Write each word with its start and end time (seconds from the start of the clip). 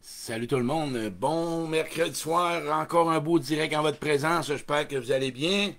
Salut 0.00 0.46
tout 0.46 0.56
le 0.56 0.64
monde. 0.64 0.96
Bon 1.18 1.66
mercredi 1.66 2.14
soir. 2.14 2.62
Encore 2.80 3.10
un 3.10 3.20
beau 3.20 3.38
direct 3.38 3.74
en 3.74 3.82
votre 3.82 3.98
présence. 3.98 4.48
J'espère 4.48 4.86
que 4.88 4.96
vous 4.96 5.12
allez 5.12 5.30
bien. 5.30 5.72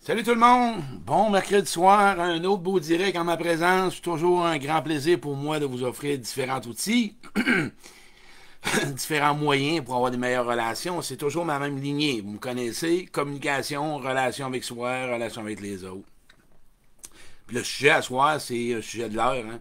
Salut 0.00 0.22
tout 0.22 0.30
le 0.34 0.40
monde. 0.40 0.82
Bon 1.04 1.30
mercredi 1.30 1.70
soir. 1.70 2.18
Un 2.20 2.42
autre 2.44 2.62
beau 2.62 2.80
direct 2.80 3.16
en 3.16 3.24
ma 3.24 3.36
présence. 3.36 4.00
Toujours 4.00 4.46
un 4.46 4.58
grand 4.58 4.82
plaisir 4.82 5.20
pour 5.20 5.36
moi 5.36 5.58
de 5.58 5.66
vous 5.66 5.82
offrir 5.82 6.18
différents 6.18 6.60
outils. 6.62 7.16
différents 8.94 9.34
moyens 9.34 9.84
pour 9.84 9.96
avoir 9.96 10.10
des 10.10 10.16
meilleures 10.18 10.46
relations. 10.46 11.02
C'est 11.02 11.16
toujours 11.16 11.44
ma 11.44 11.58
même 11.58 11.78
lignée. 11.78 12.20
Vous 12.20 12.32
me 12.32 12.38
connaissez. 12.38 13.06
Communication, 13.06 13.98
relation 13.98 14.46
avec 14.46 14.64
soi, 14.64 15.06
relation 15.06 15.42
avec 15.42 15.60
les 15.60 15.84
autres. 15.84 16.09
Le 17.52 17.64
sujet 17.64 17.90
à 17.90 18.02
soir, 18.02 18.40
c'est 18.40 18.74
le 18.74 18.82
sujet 18.82 19.08
de 19.08 19.16
l'heure. 19.16 19.44
Hein. 19.50 19.60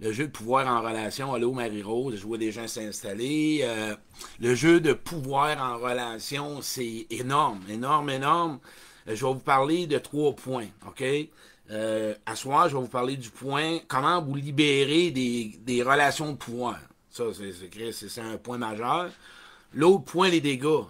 Le 0.00 0.12
jeu 0.12 0.26
de 0.26 0.32
pouvoir 0.32 0.66
en 0.66 0.82
relation. 0.82 1.32
Allô, 1.32 1.52
Marie-Rose, 1.52 2.16
je 2.16 2.26
vois 2.26 2.36
des 2.36 2.52
gens 2.52 2.68
s'installer. 2.68 3.60
Euh, 3.62 3.96
le 4.40 4.54
jeu 4.54 4.80
de 4.80 4.92
pouvoir 4.92 5.58
en 5.58 5.78
relation, 5.78 6.60
c'est 6.60 7.06
énorme, 7.08 7.60
énorme, 7.70 8.10
énorme. 8.10 8.58
Euh, 9.08 9.16
je 9.16 9.24
vais 9.24 9.32
vous 9.32 9.38
parler 9.38 9.86
de 9.86 9.96
trois 9.98 10.34
points, 10.34 10.66
OK? 10.86 11.02
Euh, 11.70 12.14
à 12.26 12.36
soir, 12.36 12.68
je 12.68 12.76
vais 12.76 12.82
vous 12.82 12.88
parler 12.88 13.16
du 13.16 13.30
point 13.30 13.78
comment 13.88 14.22
vous 14.22 14.34
libérer 14.34 15.10
des, 15.10 15.58
des 15.60 15.82
relations 15.82 16.32
de 16.32 16.36
pouvoir. 16.36 16.78
Ça, 17.10 17.24
c'est 17.32 18.20
un 18.20 18.36
point 18.36 18.58
majeur. 18.58 19.10
L'autre 19.74 20.04
point, 20.04 20.28
les 20.28 20.40
dégâts. 20.40 20.84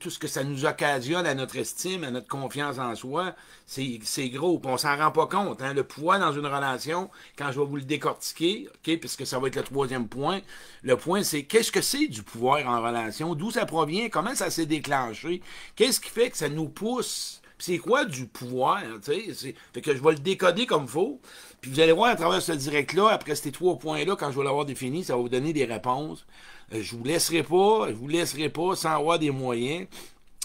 tout 0.00 0.10
ce 0.10 0.18
que 0.18 0.26
ça 0.26 0.42
nous 0.42 0.64
occasionne 0.64 1.26
à 1.26 1.34
notre 1.34 1.56
estime, 1.56 2.04
à 2.04 2.10
notre 2.10 2.26
confiance 2.26 2.78
en 2.78 2.94
soi, 2.96 3.34
c'est 3.66 4.28
gros. 4.30 4.60
on 4.64 4.76
s'en 4.76 4.96
rend 4.96 5.12
pas 5.12 5.26
compte. 5.26 5.62
Hein. 5.62 5.74
Le 5.74 5.84
pouvoir 5.84 6.18
dans 6.18 6.32
une 6.32 6.46
relation, 6.46 7.10
quand 7.36 7.52
je 7.52 7.60
vais 7.60 7.66
vous 7.66 7.76
le 7.76 7.82
décortiquer, 7.82 8.68
puisque 8.82 9.26
ça 9.26 9.38
va 9.38 9.48
être 9.48 9.56
le 9.56 9.62
troisième 9.62 10.08
point, 10.08 10.40
le 10.82 10.96
point, 10.96 11.22
c'est 11.22 11.44
qu'est-ce 11.44 11.70
que 11.70 11.80
c'est 11.80 12.08
du 12.08 12.22
pouvoir 12.22 12.66
en 12.66 12.82
relation? 12.82 13.34
D'où 13.34 13.50
ça 13.50 13.66
provient? 13.66 14.08
Comment 14.08 14.34
ça 14.34 14.50
s'est 14.50 14.66
déclenché? 14.66 15.40
Qu'est-ce 15.76 16.00
qui 16.00 16.10
fait 16.10 16.30
que 16.30 16.36
ça 16.36 16.48
nous 16.48 16.68
pousse? 16.68 17.40
C'est 17.58 17.78
quoi 17.78 18.04
du 18.04 18.26
pouvoir? 18.26 18.82
Fait 19.02 19.80
que 19.80 19.94
je 19.94 20.02
vais 20.02 20.12
le 20.12 20.18
décoder 20.18 20.66
comme 20.66 20.88
faut. 20.88 21.20
Puis 21.60 21.70
vous 21.70 21.80
allez 21.80 21.92
voir 21.92 22.10
à 22.10 22.16
travers 22.16 22.42
ce 22.42 22.52
direct-là, 22.52 23.08
après 23.10 23.36
ces 23.36 23.52
trois 23.52 23.78
points-là, 23.78 24.16
quand 24.16 24.30
je 24.32 24.38
vais 24.38 24.44
l'avoir 24.44 24.64
défini, 24.64 25.04
ça 25.04 25.14
va 25.14 25.22
vous 25.22 25.28
donner 25.28 25.52
des 25.52 25.64
réponses. 25.64 26.26
Euh, 26.72 26.82
je 26.82 26.96
vous 26.96 27.04
laisserai 27.04 27.42
pas, 27.42 27.88
je 27.88 27.94
vous 27.94 28.08
laisserai 28.08 28.48
pas 28.48 28.76
sans 28.76 28.90
avoir 28.90 29.18
des 29.18 29.30
moyens. 29.30 29.86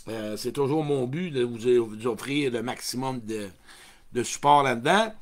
Euh, 0.07 0.37
c'est 0.37 0.51
toujours 0.51 0.83
mon 0.83 1.05
but 1.05 1.31
de 1.31 1.43
vous, 1.43 2.07
offrir 2.07 2.51
le 2.51 2.63
maximum 2.63 3.21
de, 3.21 4.23
support 4.23 4.63
là-dedans. 4.63 5.13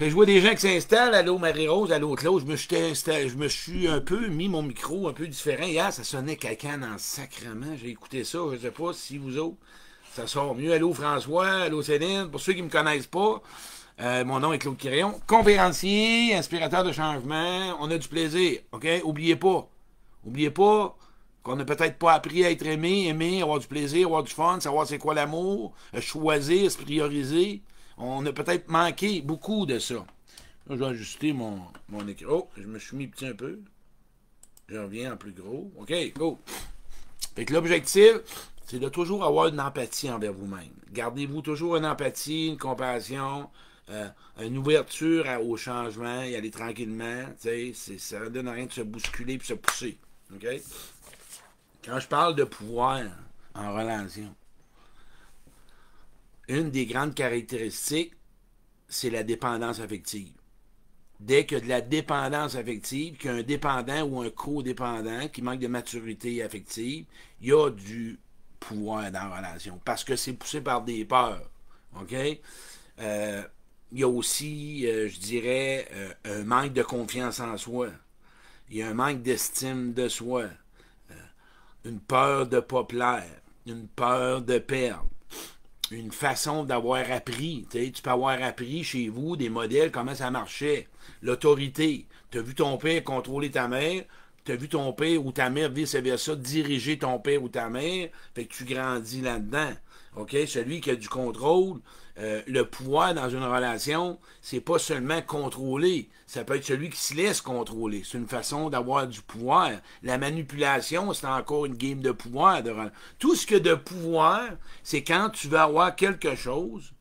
je 0.00 0.08
vois 0.08 0.26
des 0.26 0.40
gens 0.40 0.52
qui 0.52 0.60
s'installent, 0.62 1.14
allô 1.14 1.38
Marie-Rose, 1.38 1.92
l'autre 2.00 2.24
là, 2.24 2.38
je 2.38 3.36
me, 3.36 3.48
suis 3.48 3.88
un 3.88 4.00
peu 4.00 4.28
mis 4.28 4.48
mon 4.48 4.62
micro 4.62 5.08
un 5.08 5.12
peu 5.12 5.26
différent. 5.26 5.66
Hier, 5.66 5.92
ça 5.92 6.02
sonnait 6.02 6.36
quelqu'un 6.36 6.78
dans 6.78 6.92
le 6.92 6.98
sacrement. 6.98 7.76
J'ai 7.80 7.90
écouté 7.90 8.24
ça, 8.24 8.38
je 8.50 8.54
ne 8.54 8.60
sais 8.60 8.70
pas 8.70 8.92
si 8.92 9.18
vous 9.18 9.38
autres, 9.38 9.58
ça 10.14 10.26
sort 10.26 10.54
mieux. 10.54 10.72
Allô 10.72 10.94
François, 10.94 11.48
allô 11.48 11.82
Céline. 11.82 12.30
Pour 12.30 12.40
ceux 12.40 12.54
qui 12.54 12.62
ne 12.62 12.66
me 12.66 12.70
connaissent 12.70 13.06
pas, 13.06 13.42
euh, 14.00 14.24
mon 14.24 14.40
nom 14.40 14.52
est 14.52 14.58
Claude 14.58 14.76
Quirion, 14.76 15.20
conférencier, 15.26 16.34
inspirateur 16.34 16.84
de 16.84 16.92
changement. 16.92 17.76
On 17.80 17.90
a 17.90 17.98
du 17.98 18.08
plaisir, 18.08 18.60
OK? 18.72 18.86
Oubliez 19.04 19.36
pas, 19.36 19.68
N'oubliez 20.24 20.50
pas 20.50 20.96
qu'on 21.42 21.56
n'a 21.56 21.64
peut-être 21.64 21.98
pas 21.98 22.14
appris 22.14 22.44
à 22.44 22.50
être 22.50 22.66
aimé, 22.66 23.06
aimer, 23.06 23.42
avoir 23.42 23.58
du 23.58 23.66
plaisir, 23.66 24.06
avoir 24.06 24.22
du 24.22 24.32
fun, 24.32 24.58
savoir 24.60 24.86
c'est 24.86 24.98
quoi 24.98 25.14
l'amour, 25.14 25.74
euh, 25.94 26.00
choisir, 26.00 26.70
se 26.70 26.78
prioriser. 26.78 27.62
On 27.98 28.24
a 28.26 28.32
peut-être 28.32 28.68
manqué 28.68 29.20
beaucoup 29.20 29.66
de 29.66 29.78
ça. 29.78 29.94
Là, 29.94 30.04
je 30.70 30.74
vais 30.74 30.86
ajuster 30.86 31.32
mon, 31.32 31.60
mon 31.90 32.08
écran. 32.08 32.28
Oh, 32.30 32.48
je 32.56 32.66
me 32.66 32.78
suis 32.78 32.96
mis 32.96 33.06
petit 33.06 33.26
un 33.26 33.34
peu. 33.34 33.60
Je 34.68 34.78
reviens 34.78 35.12
en 35.12 35.16
plus 35.18 35.32
gros. 35.32 35.70
OK, 35.78 35.92
go. 36.16 36.38
Fait 37.36 37.44
que 37.44 37.52
l'objectif, 37.52 38.14
c'est 38.66 38.78
de 38.78 38.88
toujours 38.88 39.24
avoir 39.24 39.48
une 39.48 39.60
empathie 39.60 40.10
envers 40.10 40.32
vous-même. 40.32 40.72
Gardez-vous 40.92 41.42
toujours 41.42 41.76
une 41.76 41.84
empathie, 41.84 42.48
une 42.48 42.56
compassion, 42.56 43.50
euh, 43.90 44.08
une 44.40 44.56
ouverture 44.56 45.26
au 45.44 45.58
changement, 45.58 46.22
y 46.22 46.34
aller 46.34 46.50
tranquillement. 46.50 47.24
Ça 47.38 48.20
ne 48.20 48.28
donne 48.30 48.48
rien 48.48 48.64
de 48.64 48.72
se 48.72 48.80
bousculer 48.80 49.34
et 49.34 49.40
se 49.44 49.54
pousser. 49.54 49.98
Quand 51.84 52.00
je 52.00 52.08
parle 52.08 52.34
de 52.34 52.44
pouvoir 52.44 53.02
en 53.54 53.74
relation, 53.74 54.34
une 56.48 56.70
des 56.70 56.86
grandes 56.86 57.14
caractéristiques, 57.14 58.12
c'est 58.88 59.10
la 59.10 59.22
dépendance 59.22 59.80
affective. 59.80 60.32
Dès 61.20 61.46
qu'il 61.46 61.58
y 61.58 61.60
a 61.60 61.64
de 61.64 61.68
la 61.68 61.80
dépendance 61.80 62.56
affective, 62.56 63.16
qu'il 63.16 63.42
dépendant 63.44 64.02
ou 64.02 64.20
un 64.20 64.30
codépendant 64.30 65.28
qui 65.28 65.42
manque 65.42 65.60
de 65.60 65.68
maturité 65.68 66.42
affective, 66.42 67.06
il 67.40 67.48
y 67.48 67.52
a 67.52 67.70
du 67.70 68.18
pouvoir 68.60 69.10
dans 69.10 69.28
la 69.28 69.36
relation. 69.36 69.80
Parce 69.84 70.04
que 70.04 70.16
c'est 70.16 70.32
poussé 70.32 70.60
par 70.60 70.82
des 70.82 71.04
peurs. 71.04 71.48
OK? 72.00 72.14
Euh, 73.00 73.42
il 73.92 74.00
y 74.00 74.02
a 74.02 74.08
aussi, 74.08 74.86
euh, 74.86 75.08
je 75.08 75.20
dirais, 75.20 75.88
euh, 75.92 76.14
un 76.24 76.44
manque 76.44 76.72
de 76.72 76.82
confiance 76.82 77.40
en 77.40 77.56
soi 77.56 77.90
il 78.70 78.78
y 78.78 78.82
a 78.82 78.88
un 78.88 78.94
manque 78.94 79.22
d'estime 79.22 79.92
de 79.92 80.08
soi, 80.08 80.44
euh, 81.10 81.14
une 81.84 82.00
peur 82.00 82.46
de 82.46 82.56
ne 82.56 82.60
pas 82.60 82.84
plaire, 82.84 83.40
une 83.66 83.86
peur 83.88 84.42
de 84.42 84.58
perdre, 84.58 85.06
une 85.90 86.12
façon 86.12 86.64
d'avoir 86.64 87.10
appris. 87.10 87.66
Tu 87.70 88.02
peux 88.02 88.10
avoir 88.10 88.42
appris 88.42 88.84
chez 88.84 89.08
vous 89.08 89.36
des 89.36 89.48
modèles, 89.48 89.90
comment 89.90 90.14
ça 90.14 90.30
marchait, 90.30 90.88
l'autorité. 91.22 92.06
Tu 92.30 92.38
as 92.38 92.42
vu 92.42 92.54
ton 92.54 92.78
père 92.78 93.04
contrôler 93.04 93.50
ta 93.50 93.68
mère, 93.68 94.04
tu 94.44 94.52
as 94.52 94.56
vu 94.56 94.68
ton 94.68 94.92
père 94.92 95.24
ou 95.24 95.32
ta 95.32 95.50
mère, 95.50 95.70
vice-versa, 95.70 96.36
diriger 96.36 96.98
ton 96.98 97.18
père 97.18 97.42
ou 97.42 97.48
ta 97.48 97.68
mère, 97.68 98.08
fait 98.34 98.46
que 98.46 98.54
tu 98.54 98.64
grandis 98.64 99.20
là-dedans. 99.20 99.72
Celui 100.46 100.80
qui 100.80 100.90
a 100.90 100.96
du 100.96 101.08
contrôle, 101.08 101.80
euh, 102.18 102.42
le 102.46 102.64
pouvoir 102.64 103.12
dans 103.12 103.28
une 103.28 103.42
relation, 103.42 104.18
c'est 104.40 104.60
pas 104.60 104.78
seulement 104.78 105.20
contrôler. 105.20 106.08
Ça 106.26 106.44
peut 106.44 106.56
être 106.56 106.64
celui 106.64 106.90
qui 106.90 107.00
se 107.00 107.14
laisse 107.14 107.40
contrôler. 107.40 108.02
C'est 108.04 108.18
une 108.18 108.28
façon 108.28 108.70
d'avoir 108.70 109.06
du 109.06 109.20
pouvoir. 109.20 109.70
La 110.02 110.16
manipulation, 110.16 111.12
c'est 111.12 111.26
encore 111.26 111.66
une 111.66 111.74
game 111.74 112.00
de 112.00 112.12
pouvoir. 112.12 112.62
Tout 113.18 113.34
ce 113.34 113.46
que 113.46 113.56
de 113.56 113.74
pouvoir, 113.74 114.42
c'est 114.82 115.02
quand 115.02 115.30
tu 115.30 115.48
veux 115.48 115.58
avoir 115.58 115.96
quelque 115.96 116.36
chose 116.36 116.92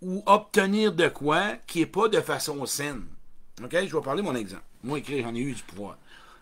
ou 0.00 0.22
obtenir 0.26 0.92
de 0.92 1.08
quoi 1.08 1.54
qui 1.66 1.80
n'est 1.80 1.86
pas 1.86 2.08
de 2.08 2.20
façon 2.20 2.64
saine. 2.66 3.04
OK? 3.62 3.72
Je 3.72 3.96
vais 3.96 4.02
parler 4.02 4.22
mon 4.22 4.34
exemple. 4.34 4.62
Moi, 4.84 4.98
écrit, 4.98 5.22
j'en 5.22 5.34
ai 5.34 5.40
eu 5.40 5.52
du 5.52 5.62
pouvoir. 5.62 5.96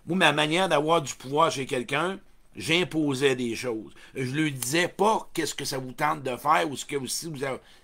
Moi, 0.06 0.18
ma 0.18 0.32
manière 0.32 0.68
d'avoir 0.68 1.00
du 1.00 1.14
pouvoir 1.14 1.50
chez 1.50 1.64
quelqu'un, 1.64 2.18
J'imposais 2.54 3.34
des 3.34 3.54
choses. 3.54 3.92
Je 4.14 4.30
lui 4.34 4.52
disais 4.52 4.88
pas 4.88 5.28
qu'est-ce 5.32 5.54
que 5.54 5.64
ça 5.64 5.78
vous 5.78 5.92
tente 5.92 6.22
de 6.22 6.36
faire 6.36 6.68
ou 6.70 6.76
ce 6.76 6.84
que 6.84 7.06
si 7.06 7.32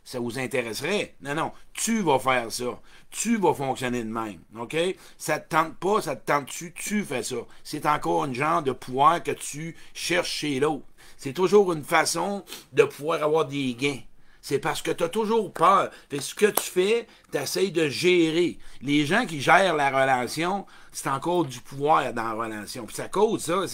ça 0.04 0.20
vous 0.20 0.38
intéresserait. 0.38 1.14
Non, 1.22 1.34
non, 1.34 1.52
tu 1.72 2.02
vas 2.02 2.18
faire 2.18 2.52
ça. 2.52 2.80
Tu 3.10 3.38
vas 3.38 3.54
fonctionner 3.54 4.04
de 4.04 4.10
même. 4.10 4.40
OK? 4.58 4.76
Ça 5.16 5.38
te 5.38 5.48
tente 5.48 5.76
pas, 5.76 6.02
ça 6.02 6.16
te 6.16 6.26
tente-tu, 6.26 6.74
tu 6.74 7.02
fais 7.02 7.22
ça. 7.22 7.36
C'est 7.64 7.86
encore 7.86 8.24
un 8.24 8.32
genre 8.34 8.62
de 8.62 8.72
pouvoir 8.72 9.22
que 9.22 9.30
tu 9.30 9.74
cherches 9.94 10.30
chez 10.30 10.60
l'autre. 10.60 10.84
C'est 11.16 11.32
toujours 11.32 11.72
une 11.72 11.84
façon 11.84 12.44
de 12.72 12.84
pouvoir 12.84 13.22
avoir 13.22 13.46
des 13.46 13.74
gains 13.74 14.00
c'est 14.48 14.58
parce 14.58 14.80
que 14.80 14.90
tu 14.90 15.04
as 15.04 15.10
toujours 15.10 15.52
peur. 15.52 15.90
ce 16.10 16.34
que 16.34 16.46
tu 16.46 16.62
fais, 16.62 17.06
tu 17.30 17.36
essaies 17.36 17.70
de 17.70 17.86
gérer. 17.90 18.58
Les 18.80 19.04
gens 19.04 19.26
qui 19.26 19.42
gèrent 19.42 19.76
la 19.76 19.90
relation, 19.90 20.64
c'est 20.90 21.10
encore 21.10 21.44
du 21.44 21.60
pouvoir 21.60 22.14
dans 22.14 22.22
la 22.22 22.32
relation. 22.32 22.86
Puis 22.86 22.96
ça 22.96 23.08
cause 23.08 23.42
ça. 23.42 23.64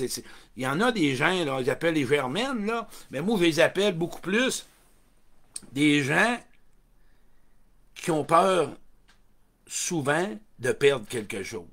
Il 0.57 0.65
y 0.65 0.67
en 0.67 0.81
a 0.81 0.91
des 0.91 1.15
gens, 1.15 1.45
là, 1.45 1.61
ils 1.61 1.71
appellent 1.71 1.95
les 1.95 2.05
germaines, 2.05 2.67
là, 2.67 2.89
mais 3.13 3.23
moi, 3.23 3.39
je 3.39 3.45
les 3.45 3.61
appelle 3.61 3.95
beaucoup 3.95 4.21
plus 4.21 4.67
des 5.71 6.03
gens 6.03 6.41
qui 7.95 8.11
ont 8.11 8.25
peur 8.25 8.73
souvent 9.69 10.29
de 10.59 10.73
perdre 10.73 11.07
quelque 11.07 11.45
chose. 11.45 11.69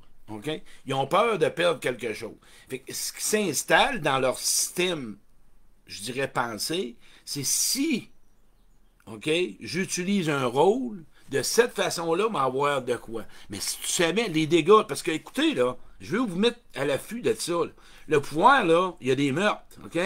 Ils 0.86 0.94
ont 0.94 1.08
peur 1.08 1.40
de 1.40 1.50
perdre 1.50 1.80
quelque 1.80 2.14
chose. 2.14 2.38
ce 2.70 3.12
qui 3.14 3.24
s'installe 3.24 4.00
dans 4.02 4.20
leur 4.20 4.38
système, 4.38 5.18
je 5.88 6.04
dirais 6.04 6.28
pensée, 6.28 6.98
c'est 7.26 7.44
si 7.44 8.12
OK? 9.14 9.30
J'utilise 9.60 10.30
un 10.30 10.46
rôle. 10.46 11.04
De 11.30 11.42
cette 11.44 11.74
façon-là, 11.74 12.28
m'avoir 12.28 12.82
de 12.82 12.98
quoi. 12.98 13.24
Mais 13.50 13.62
si 13.62 13.80
tu 13.80 13.88
savais 13.88 14.28
les 14.28 14.48
dégâts, 14.48 14.84
parce 14.86 15.02
que 15.02 15.12
écoutez, 15.12 15.54
là, 15.54 15.78
je 16.02 16.18
vais 16.18 16.18
vous 16.18 16.36
mettre 16.36 16.60
à 16.76 16.84
l'affût 16.84 17.22
de 17.22 17.34
ça. 17.34 17.54
Le 18.10 18.20
pouvoir, 18.20 18.66
là, 18.66 18.92
il 19.00 19.08
y 19.08 19.12
a 19.12 19.16
des 19.16 19.32
meurtres, 19.32 19.80
OK? 19.86 19.98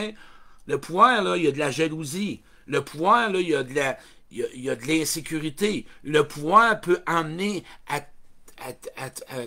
Le 0.67 0.77
pouvoir, 0.79 1.23
là, 1.23 1.35
il 1.35 1.43
y 1.43 1.47
a 1.47 1.51
de 1.51 1.57
la 1.57 1.71
jalousie. 1.71 2.41
Le 2.67 2.83
pouvoir, 2.83 3.31
là, 3.31 3.39
il 3.39 3.49
y 3.49 3.55
a 3.55 3.63
de 3.63 3.73
la. 3.73 3.97
Il 4.29 4.61
y 4.61 4.69
a, 4.69 4.75
de 4.75 4.85
l'insécurité. 4.85 5.85
Le 6.03 6.27
pouvoir 6.27 6.81
peut 6.81 7.01
amener 7.05 7.63
à, 7.87 8.01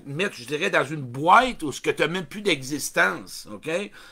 mettre, 0.06 0.36
je 0.36 0.44
dirais, 0.44 0.70
dans 0.70 0.84
une 0.84 1.02
boîte 1.02 1.62
où 1.62 1.72
ce 1.72 1.80
que 1.80 1.90
tu 1.90 2.02
n'as 2.02 2.08
même 2.08 2.26
plus 2.26 2.42
d'existence. 2.42 3.46
OK? 3.52 3.68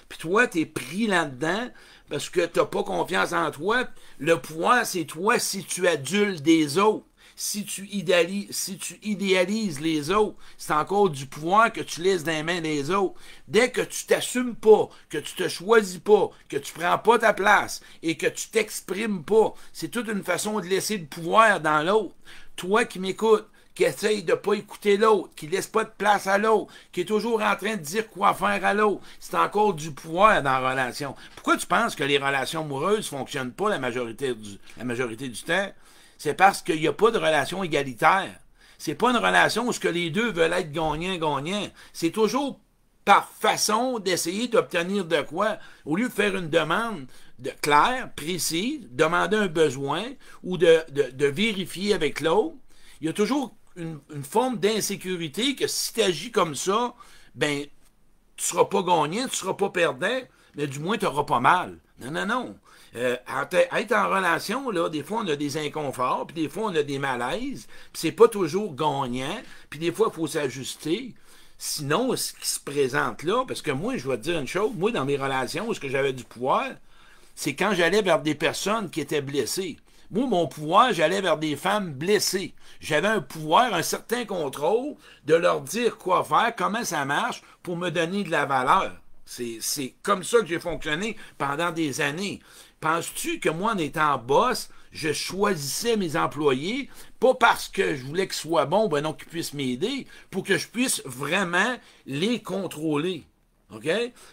Puis 0.09 0.19
toi, 0.19 0.47
tu 0.47 0.61
es 0.61 0.67
pris 0.67 1.07
là-dedans 1.07 1.69
parce 2.09 2.31
que 2.31 2.47
tu 2.47 2.59
n'as 2.59 2.67
pas 2.67 2.83
confiance 2.83 3.33
en 3.33 3.51
toi. 3.51 3.89
Le 4.19 4.39
pouvoir, 4.41 4.87
c'est 4.87 5.05
toi 5.05 5.39
si 5.39 5.65
tu 5.65 5.87
adules 5.89 6.43
des 6.43 6.79
autres. 6.79 7.07
Si 7.39 7.67
tu, 7.67 7.87
idéalises, 9.03 9.81
les 9.81 10.11
autres, 10.11 10.39
c'est 10.57 10.73
encore 10.73 11.11
du 11.11 11.27
pouvoir 11.27 11.71
que 11.71 11.83
tu 11.83 12.01
laisses 12.01 12.25
dans 12.25 12.33
les 12.33 12.43
mains 12.43 12.63
des 12.63 12.91
autres. 12.91 13.15
Dès 13.47 13.71
que 13.71 13.83
tu 13.83 14.07
t'assumes 14.07 14.55
pas, 14.55 14.89
que 15.11 15.19
tu 15.19 15.35
te 15.35 15.47
choisis 15.47 15.99
pas, 15.99 16.31
que 16.49 16.57
tu 16.57 16.73
prends 16.73 16.97
pas 16.97 17.19
ta 17.19 17.35
place 17.35 17.83
et 18.03 18.17
que 18.17 18.27
tu 18.27 18.49
t'exprimes 18.49 19.23
pas, 19.23 19.53
c'est 19.75 19.89
toute 19.89 20.09
une 20.09 20.25
façon 20.25 20.61
de 20.61 20.67
laisser 20.67 20.97
le 20.97 21.05
pouvoir 21.05 21.61
dans 21.61 21.83
l'autre. 21.83 22.15
Toi 22.57 22.87
qui 22.87 22.99
m'écoutes, 22.99 23.47
qui 23.77 23.85
essaye 23.85 24.23
de 24.23 24.33
pas 24.33 24.55
écouter 24.55 24.97
l'autre, 24.97 25.29
qui 25.37 25.47
laisse 25.47 25.67
pas 25.67 25.85
de 25.85 25.93
place 25.97 26.27
à 26.27 26.39
l'autre, 26.39 26.73
qui 26.91 27.03
est 27.03 27.05
toujours 27.05 27.43
en 27.43 27.55
train 27.57 27.77
de 27.77 27.83
dire 27.83 28.09
quoi 28.09 28.33
faire 28.33 28.65
à 28.65 28.73
l'autre. 28.73 29.03
C'est 29.21 29.37
encore 29.37 29.75
du 29.75 29.93
pouvoir 29.93 30.43
dans 30.43 30.59
la 30.59 30.71
relation. 30.71 31.15
Pourquoi 31.37 31.59
tu 31.59 31.67
penses 31.67 31.95
que 31.95 32.03
les 32.03 32.17
relations 32.17 32.63
amoureuses 32.63 33.07
fonctionnent 33.07 33.53
pas 33.53 33.69
la 33.69 33.79
majorité 33.79 34.35
du, 34.35 34.59
la 34.79 34.97
temps? 35.47 35.73
C'est 36.17 36.35
parce 36.35 36.63
qu'il 36.63 36.81
n'y 36.81 36.89
a 36.89 36.95
pas 36.95 37.11
de 37.11 37.19
relation 37.19 37.63
égalitaire. 37.63 38.35
C'est 38.79 38.95
pas 38.95 39.11
une 39.11 39.19
relation 39.19 39.69
où 39.69 39.73
ce 39.73 39.81
que 39.81 39.89
les 39.89 40.09
deux 40.09 40.33
veulent 40.33 40.55
être 40.55 40.73
gagnant-gagnant. 40.73 41.69
C'est 41.93 42.11
toujours 42.11 42.59
par 43.05 43.29
façon 43.29 43.99
d'essayer 43.99 44.49
d'obtenir 44.49 45.05
de 45.05 45.21
quoi, 45.21 45.59
au 45.85 45.97
lieu 45.97 46.09
de 46.09 46.13
faire 46.13 46.35
une 46.35 46.49
demande 46.49 47.07
de 47.39 47.51
claire, 47.61 48.11
précise, 48.17 48.89
demander 48.91 49.37
un 49.37 49.47
besoin 49.49 50.03
ou 50.43 50.57
de 50.57 51.27
vérifier 51.27 51.93
avec 51.93 52.23
l'autre, 52.23 52.57
il 53.01 53.07
y 53.07 53.11
a 53.11 53.13
toujours 53.13 53.55
une, 53.77 54.25
forme 54.25 54.57
d'insécurité 54.59 55.55
que 55.55 55.67
si 55.67 55.93
tu 55.93 56.03
agis 56.03 56.31
comme 56.31 56.55
ça, 56.55 56.95
ben, 57.35 57.67
tu 58.37 58.45
seras 58.45 58.65
pas 58.65 58.83
gagnant, 58.83 59.29
tu 59.29 59.37
seras 59.37 59.55
pas 59.55 59.71
perdant, 59.71 60.21
mais 60.55 60.67
du 60.67 60.79
moins 60.79 60.99
tu 60.99 61.05
n'auras 61.05 61.25
pas 61.25 61.41
mal. 61.41 61.79
Non, 62.01 62.11
non, 62.11 62.27
non. 62.27 62.59
Euh, 62.95 63.17
être 63.73 63.93
en 63.93 64.09
relation, 64.09 64.71
là, 64.71 64.89
des 64.89 65.03
fois 65.03 65.23
on 65.23 65.29
a 65.29 65.37
des 65.37 65.59
inconforts, 65.59 66.27
puis 66.27 66.43
des 66.43 66.49
fois 66.49 66.65
on 66.65 66.75
a 66.75 66.83
des 66.83 66.99
malaises, 66.99 67.67
puis 67.93 68.01
c'est 68.01 68.13
pas 68.13 68.29
toujours 68.29 68.75
gagnant, 68.75 69.37
puis 69.69 69.79
des 69.79 69.93
fois 69.93 70.09
il 70.11 70.15
faut 70.15 70.27
s'ajuster. 70.27 71.15
Sinon, 71.59 72.15
ce 72.17 72.33
qui 72.35 72.49
se 72.49 72.61
présente 72.61 73.23
là, 73.23 73.45
parce 73.47 73.63
que 73.63 73.71
moi, 73.71 73.97
je 73.97 74.05
dois 74.05 74.19
te 74.19 74.23
dire 74.23 74.39
une 74.39 74.47
chose, 74.47 74.73
moi, 74.77 74.93
dans 74.93 75.07
mes 75.07 75.17
relations, 75.17 75.69
où 75.69 75.75
ce 75.75 75.81
que 75.81 75.89
j'avais 75.89 76.13
du 76.13 76.25
pouvoir, 76.25 76.67
c'est 77.35 77.55
quand 77.55 77.73
j'allais 77.75 78.03
vers 78.03 78.21
des 78.21 78.35
personnes 78.35 78.91
qui 78.91 79.01
étaient 79.01 79.23
blessées. 79.23 79.79
Moi, 80.11 80.27
mon 80.27 80.47
pouvoir, 80.47 80.93
j'allais 80.93 81.21
vers 81.21 81.37
des 81.39 81.57
femmes 81.57 81.93
blessées. 81.93 82.55
J'avais 82.81 83.09
un 83.09 83.21
pouvoir, 83.21 83.75
un 83.75 83.83
certain 83.83 84.25
contrôle 84.25 84.95
de 85.25 85.35
leur 85.35 85.61
dire 85.63 85.99
quoi 85.99 86.25
faire, 86.25 86.55
comment 86.57 86.85
ça 86.85 87.05
marche 87.05 87.43
pour 87.63 87.77
me 87.77 87.91
donner 87.91 88.23
de 88.23 88.31
la 88.31 88.47
valeur. 88.47 88.93
C'est 89.25 89.95
comme 90.03 90.23
ça 90.23 90.39
que 90.41 90.47
j'ai 90.47 90.61
fonctionné 90.61 91.17
pendant 91.39 91.73
des 91.73 92.01
années. 92.01 92.41
Penses-tu 92.81 93.41
que 93.41 93.49
moi, 93.49 93.73
en 93.73 93.79
étant 93.79 94.19
boss, 94.19 94.69
je 94.93 95.13
choisissais 95.13 95.97
mes 95.97 96.17
employés, 96.17 96.89
pas 97.19 97.35
parce 97.35 97.69
que 97.69 97.97
je 97.97 98.05
voulais 98.05 98.27
qu'ils 98.29 98.37
soient 98.37 98.67
bons, 98.67 98.89
ben 98.89 99.01
non, 99.01 99.13
qu'ils 99.13 99.29
puissent 99.29 99.55
m'aider, 99.55 100.07
pour 100.31 100.45
que 100.45 100.57
je 100.57 100.69
puisse 100.69 101.03
vraiment 101.05 101.77
les 102.07 102.41
contrôler. 102.41 103.25
OK? 103.75 103.89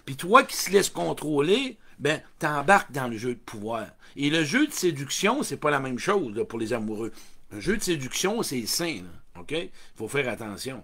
Puis 0.06 0.16
toi 0.16 0.44
qui 0.44 0.56
se 0.56 0.70
laisses 0.70 0.92
contrôler, 0.92 1.78
ben, 2.00 2.22
t'embarques 2.40 2.92
dans 2.92 3.08
le 3.08 3.18
jeu 3.18 3.36
de 3.36 3.40
pouvoir. 3.40 3.88
Et 4.16 4.30
le 4.30 4.44
jeu 4.44 4.68
de 4.68 4.74
séduction, 4.74 5.44
c'est 5.44 5.58
pas 5.58 5.72
la 5.72 5.80
même 5.80 6.00
chose 6.00 6.46
pour 6.48 6.60
les 6.60 6.74
amoureux. 6.74 7.12
Un 7.52 7.60
jeu 7.60 7.78
de 7.78 7.84
séduction, 7.84 8.44
c'est 8.44 8.66
sain. 8.66 9.02
OK? 9.40 9.52
Il 9.52 9.70
faut 9.96 10.08
faire 10.08 10.30
attention. 10.30 10.84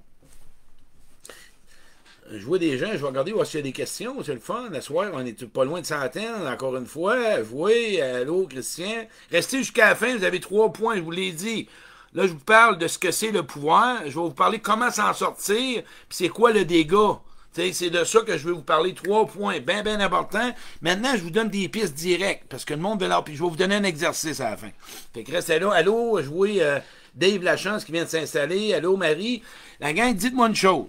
Je 2.31 2.45
vois 2.45 2.59
des 2.59 2.77
gens, 2.77 2.91
je 2.91 2.97
vais 2.97 3.07
regarder 3.07 3.33
s'il 3.43 3.59
y 3.59 3.59
a 3.59 3.63
des 3.63 3.71
questions. 3.71 4.23
C'est 4.23 4.33
le 4.33 4.39
fun. 4.39 4.69
La 4.71 4.81
soirée, 4.81 5.09
on 5.13 5.25
est 5.25 5.45
pas 5.47 5.65
loin 5.65 5.81
de 5.81 5.85
centaines, 5.85 6.47
encore 6.47 6.77
une 6.77 6.85
fois. 6.85 7.43
Jouez, 7.43 8.01
allô, 8.01 8.45
Christian. 8.47 9.07
Restez 9.31 9.59
jusqu'à 9.59 9.89
la 9.89 9.95
fin, 9.95 10.15
vous 10.15 10.23
avez 10.23 10.39
trois 10.39 10.71
points, 10.71 10.95
je 10.95 11.01
vous 11.01 11.11
l'ai 11.11 11.31
dit. 11.31 11.67
Là, 12.13 12.27
je 12.27 12.33
vous 12.33 12.39
parle 12.39 12.77
de 12.77 12.87
ce 12.87 12.99
que 12.99 13.11
c'est 13.11 13.31
le 13.31 13.43
pouvoir. 13.43 14.01
Je 14.01 14.09
vais 14.09 14.13
vous 14.13 14.31
parler 14.31 14.59
comment 14.59 14.91
s'en 14.91 15.13
sortir, 15.13 15.83
puis 15.83 16.17
c'est 16.17 16.29
quoi 16.29 16.51
le 16.51 16.65
dégât. 16.65 17.19
C'est 17.51 17.89
de 17.89 18.03
ça 18.03 18.21
que 18.21 18.37
je 18.37 18.47
vais 18.47 18.53
vous 18.53 18.61
parler. 18.61 18.93
Trois 18.93 19.25
points 19.25 19.59
bien, 19.59 19.83
bien 19.83 19.99
importants. 19.99 20.53
Maintenant, 20.81 21.11
je 21.15 21.23
vous 21.23 21.31
donne 21.31 21.49
des 21.49 21.67
pistes 21.67 21.95
directes 21.95 22.45
parce 22.47 22.63
que 22.63 22.73
le 22.73 22.79
monde 22.79 23.01
veut 23.01 23.09
là. 23.09 23.21
Puis 23.21 23.35
je 23.35 23.43
vais 23.43 23.49
vous 23.49 23.55
donner 23.55 23.75
un 23.75 23.83
exercice 23.83 24.39
à 24.39 24.51
la 24.51 24.57
fin. 24.57 24.69
Fait 25.13 25.23
que 25.23 25.31
restez 25.31 25.59
là. 25.59 25.71
Allô, 25.71 26.21
je 26.21 26.29
euh, 26.61 26.79
Dave 27.15 27.43
Lachance 27.43 27.83
qui 27.83 27.91
vient 27.91 28.03
de 28.03 28.09
s'installer. 28.09 28.73
Allô, 28.73 28.95
Marie. 28.95 29.41
La 29.79 29.93
gang, 29.93 30.13
dites-moi 30.13 30.47
une 30.47 30.55
chose. 30.55 30.85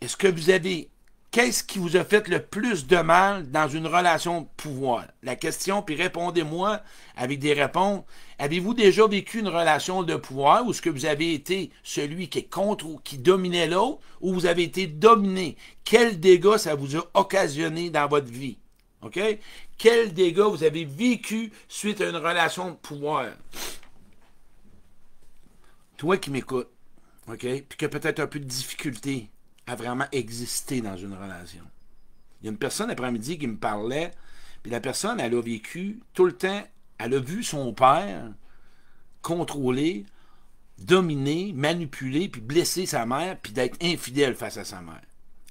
Est-ce 0.00 0.16
que 0.16 0.28
vous 0.28 0.50
avez 0.50 0.88
qu'est-ce 1.34 1.64
qui 1.64 1.80
vous 1.80 1.96
a 1.96 2.04
fait 2.04 2.28
le 2.28 2.40
plus 2.40 2.86
de 2.86 2.96
mal 2.98 3.50
dans 3.50 3.66
une 3.66 3.88
relation 3.88 4.42
de 4.42 4.46
pouvoir? 4.56 5.04
La 5.24 5.34
question, 5.34 5.82
puis 5.82 5.96
répondez-moi 5.96 6.80
avec 7.16 7.40
des 7.40 7.54
réponses. 7.54 8.04
Avez-vous 8.38 8.72
déjà 8.72 9.04
vécu 9.08 9.40
une 9.40 9.48
relation 9.48 10.04
de 10.04 10.14
pouvoir 10.14 10.64
où 10.64 10.72
ce 10.72 10.80
que 10.80 10.90
vous 10.90 11.06
avez 11.06 11.34
été 11.34 11.72
celui 11.82 12.28
qui 12.28 12.38
est 12.38 12.48
contre 12.48 12.86
ou 12.86 13.00
qui 13.02 13.18
dominait 13.18 13.66
l'autre 13.66 13.98
ou 14.20 14.32
vous 14.32 14.46
avez 14.46 14.62
été 14.62 14.86
dominé? 14.86 15.56
Quel 15.84 16.20
dégâts 16.20 16.56
ça 16.56 16.76
vous 16.76 16.96
a 16.96 17.04
occasionné 17.14 17.90
dans 17.90 18.06
votre 18.06 18.30
vie? 18.30 18.58
OK? 19.02 19.18
Quel 19.76 20.14
dégâts 20.14 20.38
vous 20.38 20.62
avez 20.62 20.84
vécu 20.84 21.50
suite 21.66 22.00
à 22.00 22.10
une 22.10 22.16
relation 22.16 22.70
de 22.70 22.76
pouvoir? 22.76 23.26
Toi 25.96 26.16
qui 26.18 26.30
m'écoutes, 26.30 26.70
OK? 27.26 27.40
Puis 27.40 27.76
qui 27.76 27.84
a 27.84 27.88
peut-être 27.88 28.20
un 28.20 28.28
peu 28.28 28.38
de 28.38 28.44
difficulté 28.44 29.30
à 29.66 29.74
vraiment 29.74 30.06
exister 30.12 30.80
dans 30.80 30.96
une 30.96 31.14
relation. 31.14 31.64
Il 32.40 32.46
y 32.46 32.48
a 32.48 32.52
une 32.52 32.58
personne 32.58 32.90
après-midi 32.90 33.38
qui 33.38 33.46
me 33.46 33.56
parlait, 33.56 34.10
puis 34.62 34.70
la 34.70 34.80
personne, 34.80 35.20
elle 35.20 35.34
a 35.34 35.40
vécu 35.40 36.00
tout 36.12 36.26
le 36.26 36.32
temps, 36.32 36.62
elle 36.98 37.14
a 37.14 37.20
vu 37.20 37.42
son 37.42 37.72
père 37.72 38.32
contrôler, 39.22 40.04
dominer, 40.78 41.52
manipuler, 41.54 42.28
puis 42.28 42.40
blesser 42.40 42.86
sa 42.86 43.06
mère, 43.06 43.38
puis 43.40 43.52
d'être 43.52 43.82
infidèle 43.82 44.34
face 44.34 44.58
à 44.58 44.64
sa 44.64 44.80
mère. 44.80 45.00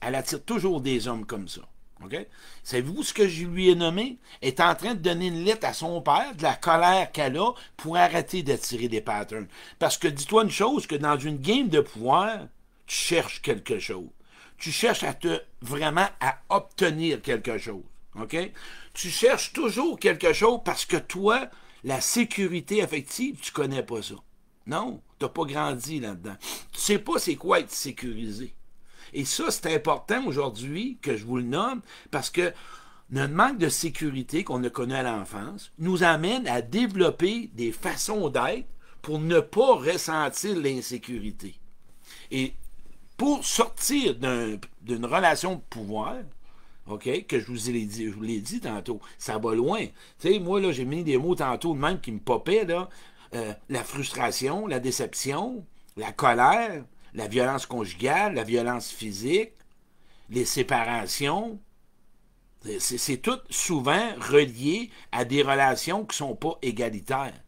Elle 0.01 0.15
attire 0.15 0.44
toujours 0.44 0.81
des 0.81 1.07
hommes 1.07 1.25
comme 1.25 1.48
ça. 1.48 1.62
OK? 2.04 2.27
Savez-vous 2.63 3.04
ce 3.04 3.13
que 3.13 3.27
je 3.27 3.45
lui 3.45 3.69
ai 3.69 3.75
nommé? 3.75 4.18
Est 4.42 4.60
en 4.60 4.75
train 4.75 4.94
de 4.94 5.00
donner 5.00 5.27
une 5.27 5.44
lettre 5.44 5.65
à 5.65 5.74
son 5.74 6.01
père, 6.01 6.36
de 6.36 6.44
la 6.44 6.56
colère 6.56 7.12
qu'elle 7.12 7.38
a, 7.38 7.51
pour 7.77 7.98
arrêter 7.98 8.44
d'attirer 8.44 8.89
des 8.89 9.01
patterns. 9.01 9.48
Parce 9.80 9.98
que 9.98 10.07
dis-toi 10.07 10.44
une 10.44 10.51
chose, 10.51 10.86
que 10.86 10.95
dans 10.95 11.18
une 11.18 11.38
game 11.38 11.69
de 11.69 11.80
pouvoir, 11.80 12.48
tu 12.86 12.96
cherches 12.96 13.42
quelque 13.42 13.80
chose. 13.80 14.10
Tu 14.58 14.72
cherches 14.72 15.04
à 15.04 15.14
te 15.14 15.42
vraiment 15.62 16.08
à 16.20 16.40
obtenir 16.50 17.22
quelque 17.22 17.58
chose. 17.58 17.84
Tu 18.94 19.10
cherches 19.10 19.54
toujours 19.54 20.00
quelque 20.00 20.34
chose 20.34 20.62
parce 20.64 20.86
que 20.86 20.98
toi, 20.98 21.50
la 21.84 22.00
sécurité 22.00 22.82
affective, 22.82 23.38
tu 23.42 23.52
connais 23.52 23.84
pas 23.84 24.02
ça. 24.02 24.16
Non, 24.68 25.02
tu 25.20 25.26
n'as 25.26 25.30
pas 25.30 25.46
grandi 25.46 26.00
là-dedans. 26.00 26.36
Tu 26.72 26.80
sais 26.80 27.00
pas 27.00 27.20
c'est 27.20 27.36
quoi 27.36 27.60
être 27.60 27.72
sécurisé. 27.72 28.56
Et 29.12 29.25
ça, 29.25 29.52
c'est 29.52 29.74
important 29.74 30.25
aujourd'hui 30.25 30.98
que 31.02 31.18
je 31.18 31.25
vous 31.25 31.38
le 31.38 31.44
nomme 31.44 31.82
parce 32.10 32.30
que 32.30 32.54
notre 33.10 33.34
manque 33.34 33.58
de 33.58 33.70
sécurité 33.70 34.44
qu'on 34.44 34.63
a 34.63 34.70
connu 34.70 34.94
à 34.94 35.04
l'enfance 35.04 35.72
nous 35.78 36.04
amène 36.04 36.48
à 36.48 36.62
développer 36.62 37.52
des 37.54 37.72
façons 37.72 38.30
d'être 38.30 38.68
pour 39.02 39.20
ne 39.20 39.40
pas 39.40 39.75
ressentir 39.75 40.56
l'insécurité. 40.58 41.60
Et 42.32 42.54
pour 43.17 43.46
sortir 43.46 44.15
d'une 44.15 45.05
relation 45.05 45.55
de 45.55 45.62
pouvoir, 45.70 46.15
OK, 46.88 47.25
que 47.27 47.39
je 47.39 47.46
vous 47.46 47.72
l'ai 47.72 47.86
dit, 47.86 48.12
l'ai 48.22 48.39
dit 48.39 48.60
tantôt, 48.60 49.00
ça 49.17 49.38
va 49.38 49.53
loin. 49.55 49.86
Tu 50.20 50.39
moi, 50.39 50.60
là, 50.60 50.72
j'ai 50.72 50.86
mis 50.86 51.03
des 51.03 51.17
mots 51.17 51.36
tantôt 51.36 51.74
de 51.74 51.79
même 51.79 52.01
qui 52.01 52.12
me 52.12 52.20
popaient. 52.20 52.67
Euh, 53.34 53.53
la 53.70 53.84
frustration, 53.84 54.67
la 54.67 54.79
déception, 54.79 55.65
la 55.96 56.12
colère, 56.12 56.84
la 57.13 57.27
violence 57.27 57.65
conjugale, 57.65 58.34
la 58.34 58.43
violence 58.43 58.91
physique, 58.91 59.53
les 60.29 60.46
séparations. 60.46 61.60
C'est 62.79 63.22
tout 63.22 63.39
souvent 63.50 64.13
relié 64.17 64.89
à 65.12 65.25
des 65.25 65.41
relations 65.41 66.05
qui 66.05 66.13
ne 66.13 66.27
sont 66.27 66.36
pas 66.36 66.58
égalitaires. 66.62 67.43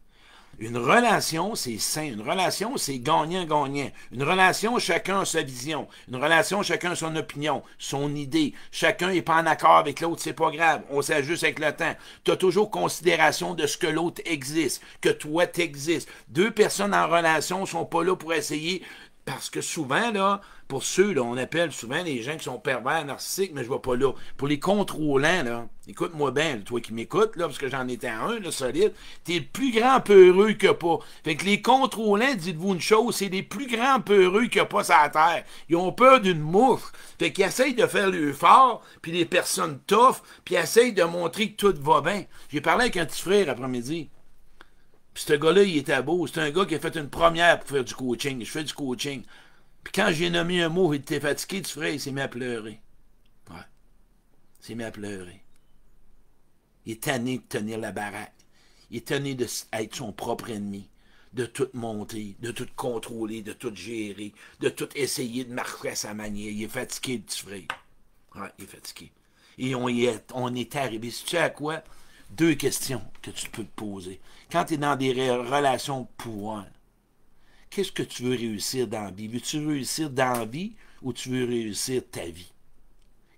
Une 0.58 0.78
relation, 0.78 1.54
c'est 1.54 1.76
sain. 1.76 2.04
Une 2.04 2.22
relation, 2.22 2.78
c'est 2.78 2.98
gagnant-gagnant. 2.98 3.90
Une 4.10 4.22
relation, 4.22 4.78
chacun 4.78 5.20
a 5.20 5.24
sa 5.26 5.42
vision. 5.42 5.86
Une 6.08 6.16
relation, 6.16 6.62
chacun 6.62 6.92
a 6.92 6.96
son 6.96 7.14
opinion, 7.14 7.62
son 7.78 8.14
idée. 8.14 8.54
Chacun 8.72 9.12
n'est 9.12 9.20
pas 9.20 9.36
en 9.36 9.44
accord 9.44 9.76
avec 9.76 10.00
l'autre, 10.00 10.22
c'est 10.22 10.32
pas 10.32 10.50
grave. 10.50 10.82
On 10.88 11.02
s'ajuste 11.02 11.44
avec 11.44 11.58
le 11.58 11.72
temps. 11.72 11.94
Tu 12.24 12.30
as 12.30 12.36
toujours 12.36 12.70
considération 12.70 13.52
de 13.52 13.66
ce 13.66 13.76
que 13.76 13.86
l'autre 13.86 14.22
existe, 14.24 14.82
que 15.02 15.10
toi 15.10 15.46
t'existes. 15.46 16.08
Deux 16.28 16.50
personnes 16.50 16.94
en 16.94 17.06
relation 17.06 17.66
sont 17.66 17.84
pas 17.84 18.02
là 18.02 18.16
pour 18.16 18.32
essayer 18.32 18.82
parce 19.26 19.50
que 19.50 19.60
souvent, 19.60 20.12
là, 20.12 20.40
pour 20.68 20.84
ceux, 20.84 21.12
là, 21.12 21.22
on 21.22 21.36
appelle 21.36 21.72
souvent 21.72 22.00
les 22.00 22.22
gens 22.22 22.36
qui 22.36 22.44
sont 22.44 22.60
pervers, 22.60 23.04
narcissiques, 23.04 23.50
mais 23.52 23.64
je 23.64 23.68
vois 23.68 23.82
pas 23.82 23.96
là. 23.96 24.12
Pour 24.36 24.46
les 24.46 24.60
contrôlants, 24.60 25.42
là, 25.42 25.66
écoute-moi 25.88 26.30
bien, 26.30 26.58
toi 26.58 26.80
qui 26.80 26.94
m'écoutes, 26.94 27.34
là, 27.34 27.46
parce 27.46 27.58
que 27.58 27.68
j'en 27.68 27.88
étais 27.88 28.06
un, 28.06 28.38
là, 28.38 28.52
solide, 28.52 28.92
t'es 29.24 29.40
le 29.40 29.44
plus 29.44 29.72
grand 29.72 30.00
peureux 30.00 30.52
que 30.52 30.70
pas. 30.70 31.00
Fait 31.24 31.34
que 31.34 31.44
les 31.44 31.60
contrôlants, 31.60 32.36
dites-vous 32.36 32.74
une 32.74 32.80
chose, 32.80 33.16
c'est 33.16 33.28
les 33.28 33.42
plus 33.42 33.66
grands 33.66 34.00
peureux 34.00 34.46
a 34.60 34.64
pas 34.64 34.84
sur 34.84 34.94
la 34.94 35.08
terre. 35.08 35.44
Ils 35.68 35.76
ont 35.76 35.90
peur 35.90 36.20
d'une 36.20 36.40
mouche. 36.40 36.92
Fait 37.18 37.32
qu'ils 37.32 37.46
essayent 37.46 37.74
de 37.74 37.86
faire 37.86 38.08
le 38.08 38.32
fort, 38.32 38.82
puis 39.02 39.10
les 39.10 39.24
personnes 39.24 39.80
tough, 39.88 40.22
puis 40.44 40.54
essayent 40.54 40.92
de 40.92 41.02
montrer 41.02 41.50
que 41.50 41.56
tout 41.56 41.82
va 41.82 42.00
bien. 42.00 42.24
J'ai 42.48 42.60
parlé 42.60 42.82
avec 42.82 42.96
un 42.96 43.06
petit 43.06 43.22
frère 43.22 43.50
après-midi. 43.50 44.08
Puis 45.16 45.24
ce 45.26 45.32
gars-là, 45.32 45.62
il 45.62 45.78
était 45.78 46.02
beau. 46.02 46.26
C'est 46.26 46.40
un 46.40 46.50
gars 46.50 46.66
qui 46.66 46.74
a 46.74 46.78
fait 46.78 46.94
une 46.94 47.08
première 47.08 47.58
pour 47.58 47.70
faire 47.70 47.84
du 47.84 47.94
coaching. 47.94 48.44
Je 48.44 48.50
fais 48.50 48.64
du 48.64 48.74
coaching. 48.74 49.22
Puis 49.82 49.92
quand 49.94 50.10
j'ai 50.12 50.28
nommé 50.28 50.62
un 50.62 50.68
mot, 50.68 50.92
il 50.92 50.98
était 50.98 51.20
fatigué, 51.20 51.62
tu 51.62 51.72
ferais, 51.72 51.94
il 51.94 52.00
s'est 52.00 52.12
mis 52.12 52.20
à 52.20 52.28
pleurer. 52.28 52.82
Ouais. 53.48 53.64
Il 54.60 54.66
s'est 54.66 54.74
mis 54.74 54.84
à 54.84 54.90
pleurer. 54.90 55.42
Il 56.84 56.92
est 56.92 57.02
tanné 57.02 57.38
de 57.38 57.44
tenir 57.48 57.78
la 57.78 57.92
baraque. 57.92 58.34
Il 58.90 58.98
est 58.98 59.06
tanné 59.06 59.34
d'être 59.34 59.94
son 59.94 60.12
propre 60.12 60.50
ennemi. 60.50 60.90
De 61.32 61.46
tout 61.46 61.70
monter, 61.72 62.36
de 62.40 62.50
tout 62.50 62.68
contrôler, 62.76 63.40
de 63.40 63.54
tout 63.54 63.74
gérer, 63.74 64.34
de 64.60 64.68
tout 64.68 64.90
essayer 64.94 65.44
de 65.44 65.54
marcher 65.54 65.88
à 65.88 65.96
sa 65.96 66.12
manière. 66.12 66.52
Il 66.52 66.62
est 66.62 66.68
fatigué, 66.68 67.20
petit 67.20 67.40
frère. 67.40 67.62
Ouais, 68.34 68.52
il 68.58 68.64
est 68.64 68.66
fatigué. 68.66 69.12
Et 69.56 69.74
on, 69.74 69.88
y 69.88 70.04
est, 70.04 70.30
on 70.34 70.54
est 70.54 70.76
arrivé. 70.76 71.08
Tu 71.08 71.26
sais 71.26 71.38
à 71.38 71.48
quoi? 71.48 71.82
Deux 72.30 72.54
questions 72.54 73.02
que 73.22 73.30
tu 73.30 73.48
peux 73.48 73.64
te 73.64 73.74
poser. 73.76 74.20
Quand 74.50 74.64
tu 74.64 74.74
es 74.74 74.76
dans 74.78 74.96
des 74.96 75.12
relations 75.12 76.02
de 76.02 76.06
pouvoir, 76.16 76.66
qu'est-ce 77.70 77.92
que 77.92 78.02
tu 78.02 78.24
veux 78.24 78.36
réussir 78.36 78.88
dans 78.88 79.04
la 79.04 79.10
vie? 79.10 79.28
Veux-tu 79.28 79.66
réussir 79.66 80.10
dans 80.10 80.32
la 80.32 80.44
vie 80.44 80.74
ou 81.02 81.12
tu 81.12 81.30
veux 81.30 81.44
réussir 81.44 82.02
ta 82.10 82.24
vie? 82.26 82.52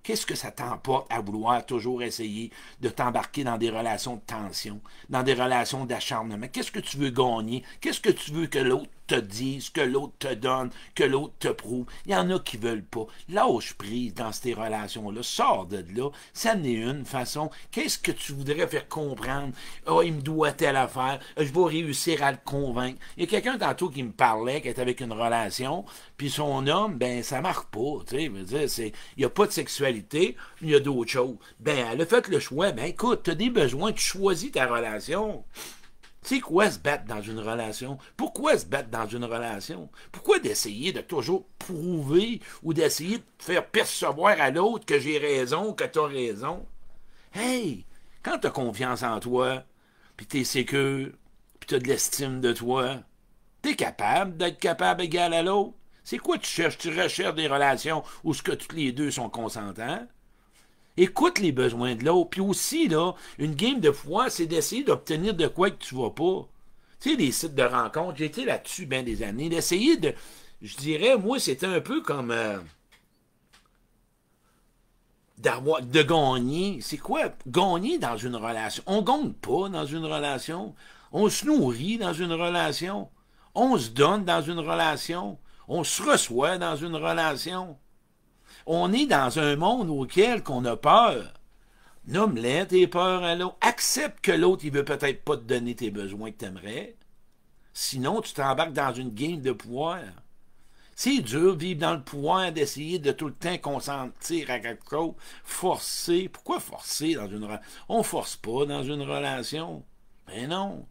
Qu'est-ce 0.02 0.24
que 0.24 0.34
ça 0.34 0.50
t'emporte 0.50 1.12
à 1.12 1.20
vouloir 1.20 1.66
toujours 1.66 2.02
essayer 2.02 2.50
de 2.80 2.88
t'embarquer 2.88 3.44
dans 3.44 3.58
des 3.58 3.68
relations 3.68 4.16
de 4.16 4.22
tension, 4.22 4.80
dans 5.10 5.22
des 5.22 5.34
relations 5.34 5.84
d'acharnement? 5.84 6.48
Qu'est-ce 6.48 6.72
que 6.72 6.80
tu 6.80 6.96
veux 6.96 7.10
gagner? 7.10 7.62
Qu'est-ce 7.80 8.00
que 8.00 8.08
tu 8.08 8.32
veux 8.32 8.46
que 8.46 8.58
l'autre 8.58 8.90
te 9.08 9.20
dise, 9.20 9.70
que 9.70 9.80
l'autre 9.80 10.14
te 10.18 10.32
donne, 10.34 10.70
que 10.94 11.04
l'autre 11.04 11.34
te 11.40 11.48
prouve? 11.48 11.86
Il 12.06 12.12
y 12.12 12.16
en 12.16 12.30
a 12.30 12.38
qui 12.38 12.56
veulent 12.56 12.84
pas. 12.84 13.06
Lâche 13.28 13.74
prise 13.74 14.14
dans 14.14 14.32
ces 14.32 14.54
relations-là. 14.54 15.22
Sors 15.22 15.66
de 15.66 15.84
là. 15.94 16.10
Ça 16.32 16.54
n'est 16.54 16.74
une 16.74 17.04
façon. 17.04 17.50
Qu'est-ce 17.72 17.98
que 17.98 18.12
tu 18.12 18.32
voudrais 18.32 18.66
faire 18.68 18.88
comprendre? 18.88 19.52
oh, 19.86 20.02
il 20.02 20.12
me 20.12 20.20
doit 20.20 20.52
telle 20.52 20.76
affaire. 20.76 21.18
Je 21.36 21.52
vais 21.52 21.64
réussir 21.64 22.22
à 22.22 22.32
le 22.32 22.38
convaincre. 22.44 22.98
Il 23.16 23.24
y 23.24 23.26
a 23.26 23.28
quelqu'un 23.28 23.58
tantôt 23.58 23.88
qui 23.88 24.02
me 24.02 24.12
parlait, 24.12 24.60
qui 24.60 24.68
était 24.68 24.82
avec 24.82 25.00
une 25.00 25.12
relation, 25.12 25.84
puis 26.16 26.30
son 26.30 26.66
homme, 26.66 26.96
ben, 26.96 27.22
ça 27.22 27.40
marche 27.40 27.66
pas. 27.66 28.04
Tu 28.06 28.30
sais, 28.68 28.92
il 29.16 29.18
n'y 29.18 29.24
a 29.24 29.30
pas 29.30 29.46
de 29.46 29.52
sexualité 29.52 30.36
il 30.62 30.70
y 30.70 30.74
a 30.74 30.80
d'autres 30.80 31.10
choses. 31.10 31.36
Ben, 31.60 31.86
elle 31.90 32.00
a 32.00 32.06
fait 32.06 32.28
le 32.28 32.40
choix. 32.40 32.72
Ben, 32.72 32.86
écoute, 32.86 33.22
tu 33.24 33.30
as 33.30 33.34
des 33.34 33.50
besoins, 33.50 33.92
tu 33.92 34.02
choisis 34.02 34.52
ta 34.52 34.66
relation. 34.66 35.44
Sais 36.22 36.40
quoi 36.40 36.70
se 36.70 36.78
battre 36.78 37.04
dans 37.04 37.22
une 37.22 37.38
relation? 37.38 37.98
Pourquoi 38.16 38.58
se 38.58 38.66
battre 38.66 38.90
dans 38.90 39.06
une 39.06 39.24
relation? 39.24 39.88
Pourquoi 40.12 40.38
d'essayer 40.38 40.92
de 40.92 41.00
toujours 41.00 41.46
prouver 41.58 42.40
ou 42.62 42.74
d'essayer 42.74 43.18
de 43.18 43.24
faire 43.38 43.66
percevoir 43.66 44.40
à 44.40 44.50
l'autre 44.50 44.84
que 44.84 44.98
j'ai 44.98 45.18
raison, 45.18 45.72
que 45.72 45.84
tu 45.84 45.98
as 45.98 46.06
raison? 46.06 46.66
Hey, 47.32 47.84
quand 48.22 48.38
tu 48.38 48.48
as 48.48 48.50
confiance 48.50 49.02
en 49.02 49.20
toi, 49.20 49.62
puis 50.16 50.26
tu 50.26 50.40
es 50.40 50.44
sécure, 50.44 51.12
puis 51.60 51.66
tu 51.68 51.74
as 51.76 51.78
de 51.78 51.86
l'estime 51.86 52.40
de 52.40 52.52
toi, 52.52 52.96
tu 53.62 53.70
es 53.70 53.76
capable 53.76 54.36
d'être 54.36 54.58
capable 54.58 55.02
égal 55.02 55.32
à 55.32 55.42
l'autre? 55.42 55.74
C'est 56.04 56.18
quoi 56.18 56.38
tu 56.38 56.48
cherches? 56.48 56.78
Tu 56.78 56.88
recherches 56.88 57.34
des 57.34 57.48
relations 57.48 58.02
où 58.24 58.34
ce 58.34 58.42
que 58.42 58.52
tous 58.52 58.74
les 58.74 58.92
deux 58.92 59.10
sont 59.10 59.30
consentants? 59.30 60.06
Écoute 60.98 61.38
les 61.38 61.52
besoins 61.52 61.94
de 61.94 62.04
l'autre. 62.04 62.30
Puis 62.30 62.40
aussi, 62.40 62.88
là, 62.88 63.12
une 63.38 63.54
game 63.54 63.78
de 63.78 63.92
foi, 63.92 64.30
c'est 64.30 64.46
d'essayer 64.46 64.82
d'obtenir 64.82 65.32
de 65.32 65.46
quoi 65.46 65.70
que 65.70 65.82
tu 65.82 65.94
vas 65.94 66.10
pas. 66.10 66.48
Tu 67.00 67.10
sais, 67.10 67.16
les 67.16 67.30
sites 67.30 67.54
de 67.54 67.62
rencontres, 67.62 68.18
j'ai 68.18 68.24
été 68.24 68.44
là-dessus 68.44 68.84
bien 68.84 69.04
des 69.04 69.22
années. 69.22 69.48
D'essayer 69.48 69.96
de. 69.96 70.12
Je 70.60 70.76
dirais, 70.76 71.16
moi, 71.16 71.38
c'était 71.38 71.66
un 71.66 71.80
peu 71.80 72.02
comme. 72.02 72.32
Euh, 72.32 72.58
d'avoir 75.38 75.82
de 75.82 76.02
gagner. 76.02 76.80
C'est 76.80 76.98
quoi? 76.98 77.32
Gagner 77.46 77.98
dans 77.98 78.16
une 78.16 78.34
relation? 78.34 78.82
On 78.86 79.02
gagne 79.02 79.32
pas 79.34 79.68
dans 79.68 79.86
une 79.86 80.04
relation. 80.04 80.74
On 81.12 81.28
se 81.28 81.46
nourrit 81.46 81.98
dans 81.98 82.12
une 82.12 82.32
relation. 82.32 83.08
On 83.54 83.78
se 83.78 83.90
donne 83.90 84.24
dans 84.24 84.42
une 84.42 84.58
relation. 84.58 85.38
On 85.68 85.84
se 85.84 86.02
reçoit 86.02 86.58
dans 86.58 86.74
une 86.74 86.96
relation. 86.96 87.78
On 88.70 88.92
est 88.92 89.06
dans 89.06 89.38
un 89.38 89.56
monde 89.56 89.88
auquel 89.88 90.42
qu'on 90.42 90.62
a 90.66 90.76
peur. 90.76 91.32
Nomme-les 92.06 92.66
tes 92.66 92.86
peurs 92.86 93.24
à 93.24 93.34
l'autre. 93.34 93.56
Accepte 93.62 94.20
que 94.20 94.30
l'autre, 94.30 94.66
il 94.66 94.72
veut 94.72 94.84
peut-être 94.84 95.24
pas 95.24 95.38
te 95.38 95.42
donner 95.42 95.74
tes 95.74 95.90
besoins 95.90 96.30
que 96.30 96.36
tu 96.36 96.44
aimerais. 96.44 96.94
Sinon, 97.72 98.20
tu 98.20 98.34
t'embarques 98.34 98.74
dans 98.74 98.92
une 98.92 99.14
game 99.14 99.40
de 99.40 99.52
pouvoir. 99.52 100.00
C'est 100.94 101.20
dur 101.20 101.56
vivre 101.56 101.80
dans 101.80 101.94
le 101.94 102.02
pouvoir, 102.02 102.52
d'essayer 102.52 102.98
de 102.98 103.10
tout 103.10 103.28
le 103.28 103.32
temps 103.32 103.56
consentir 103.56 104.50
à 104.50 104.58
quelque 104.58 104.90
chose, 104.90 105.14
forcer. 105.44 106.28
Pourquoi 106.28 106.60
forcer 106.60 107.14
dans 107.14 107.26
une 107.26 107.44
relation? 107.44 107.64
On 107.88 108.02
force 108.02 108.36
pas 108.36 108.66
dans 108.66 108.82
une 108.82 109.00
relation. 109.00 109.82
Mais 110.26 110.46
non. 110.46 110.84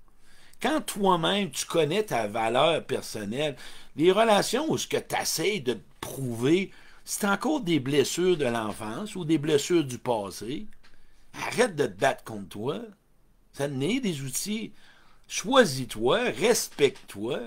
Quand 0.63 0.81
toi-même, 0.81 1.51
tu 1.51 1.67
connais 1.67 2.01
ta 2.01 2.25
valeur 2.25 2.83
personnelle, 2.85 3.55
les 3.95 4.11
relations 4.11 4.65
où 4.67 4.79
ce 4.79 4.87
que 4.87 4.97
tu 4.97 5.15
essaies 5.15 5.59
de 5.59 5.77
prouver, 6.01 6.71
c'est 7.09 7.25
encore 7.25 7.61
des 7.61 7.79
blessures 7.79 8.35
de 8.35 8.43
l'enfance 8.43 9.15
ou 9.15 9.23
des 9.23 9.37
blessures 9.37 9.85
du 9.85 9.97
passé? 9.97 10.67
Arrête 11.41 11.73
de 11.73 11.85
te 11.85 11.97
battre 11.97 12.25
contre 12.25 12.49
toi. 12.49 12.81
Ça 13.53 13.69
n'est 13.69 14.01
des 14.01 14.23
outils. 14.23 14.73
Choisis-toi, 15.29 16.23
respecte-toi, 16.31 17.39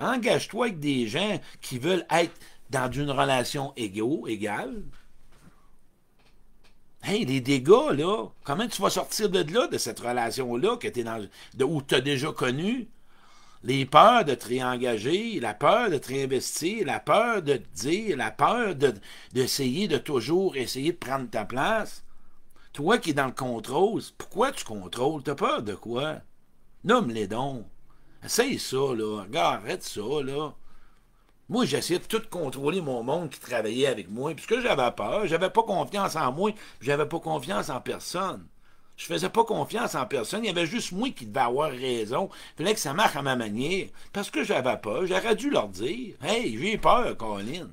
engage-toi 0.00 0.66
avec 0.66 0.80
des 0.80 1.06
gens 1.06 1.38
qui 1.60 1.78
veulent 1.78 2.06
être 2.10 2.32
dans 2.70 2.90
une 2.90 3.10
relation 3.10 3.74
égaux, 3.76 4.26
égale. 4.26 4.82
Hey, 7.02 7.26
les 7.26 7.42
dégâts, 7.42 7.92
là, 7.92 8.28
comment 8.42 8.66
tu 8.66 8.80
vas 8.80 8.88
sortir 8.88 9.28
de 9.28 9.40
là, 9.52 9.66
de 9.66 9.76
cette 9.76 10.00
relation-là, 10.00 10.78
que 10.78 10.88
dans, 11.02 11.28
de, 11.52 11.64
où 11.64 11.82
tu 11.82 11.94
as 11.94 12.00
déjà 12.00 12.32
connu? 12.32 12.88
Les 13.66 13.86
peurs 13.86 14.26
de 14.26 14.34
te 14.34 14.46
réengager, 14.46 15.40
la 15.40 15.54
peur 15.54 15.88
de 15.88 15.96
te 15.96 16.08
réinvestir, 16.08 16.84
la 16.84 17.00
peur 17.00 17.40
de 17.40 17.56
te 17.56 17.74
dire, 17.74 18.14
la 18.14 18.30
peur 18.30 18.74
d'essayer 19.32 19.88
de, 19.88 19.96
toujours 19.96 20.56
essayer 20.56 20.92
de 20.92 20.98
prendre 20.98 21.30
ta 21.30 21.46
place. 21.46 22.04
Toi 22.74 22.98
qui 22.98 23.10
es 23.10 23.14
dans 23.14 23.24
le 23.24 23.32
contrôle, 23.32 24.02
pourquoi 24.18 24.52
tu 24.52 24.64
contrôles? 24.64 25.22
T'as 25.22 25.34
peur 25.34 25.62
de 25.62 25.74
quoi? 25.74 26.16
Nomme 26.84 27.10
les 27.10 27.26
dons. 27.26 27.64
Essaye 28.22 28.58
ça, 28.58 28.76
là. 28.76 29.22
Regarde, 29.22 29.62
arrête 29.62 29.82
ça, 29.82 30.02
là. 30.22 30.52
Moi, 31.48 31.64
j'essayais 31.64 32.00
de 32.00 32.04
tout 32.04 32.22
contrôler 32.30 32.82
mon 32.82 33.02
monde 33.02 33.30
qui 33.30 33.40
travaillait 33.40 33.86
avec 33.86 34.10
moi, 34.10 34.34
puisque 34.34 34.60
j'avais 34.60 34.90
peur, 34.92 35.26
j'avais 35.26 35.48
pas 35.48 35.62
confiance 35.62 36.16
en 36.16 36.32
moi, 36.32 36.52
j'avais 36.82 37.08
pas 37.08 37.18
confiance 37.18 37.70
en 37.70 37.80
personne. 37.80 38.46
Je 38.96 39.06
faisais 39.06 39.28
pas 39.28 39.44
confiance 39.44 39.94
en 39.94 40.06
personne, 40.06 40.44
il 40.44 40.46
y 40.46 40.50
avait 40.50 40.66
juste 40.66 40.92
moi 40.92 41.10
qui 41.10 41.26
devais 41.26 41.40
avoir 41.40 41.70
raison. 41.70 42.30
Il 42.32 42.58
fallait 42.58 42.74
que 42.74 42.80
ça 42.80 42.92
marche 42.92 43.16
à 43.16 43.22
ma 43.22 43.34
manière, 43.34 43.88
parce 44.12 44.30
que 44.30 44.44
j'avais 44.44 44.76
peur, 44.76 45.06
j'aurais 45.06 45.34
dû 45.34 45.50
leur 45.50 45.68
dire, 45.68 46.14
hey, 46.22 46.56
j'ai 46.58 46.78
peur, 46.78 47.16
Colin. 47.16 47.70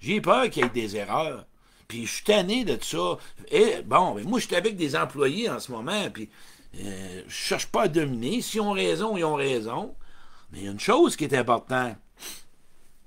J'ai 0.00 0.20
peur 0.20 0.48
qu'il 0.50 0.62
y 0.62 0.66
ait 0.66 0.70
des 0.70 0.96
erreurs. 0.96 1.46
Puis 1.88 2.06
je 2.06 2.12
suis 2.12 2.24
tanné 2.24 2.64
de 2.64 2.78
ça. 2.82 3.18
Et 3.50 3.82
bon, 3.84 4.14
ben, 4.14 4.28
moi, 4.28 4.38
je 4.38 4.46
suis 4.46 4.54
avec 4.54 4.76
des 4.76 4.96
employés 4.96 5.50
en 5.50 5.58
ce 5.58 5.72
moment, 5.72 6.08
puis 6.12 6.28
euh, 6.78 7.22
je 7.26 7.34
cherche 7.34 7.66
pas 7.66 7.82
à 7.82 7.88
dominer. 7.88 8.42
S'ils 8.42 8.60
ont 8.60 8.72
raison, 8.72 9.16
ils 9.16 9.24
ont 9.24 9.34
raison. 9.34 9.94
Mais 10.52 10.60
il 10.60 10.64
y 10.66 10.68
a 10.68 10.72
une 10.72 10.80
chose 10.80 11.16
qui 11.16 11.24
est 11.24 11.34
importante 11.34 11.96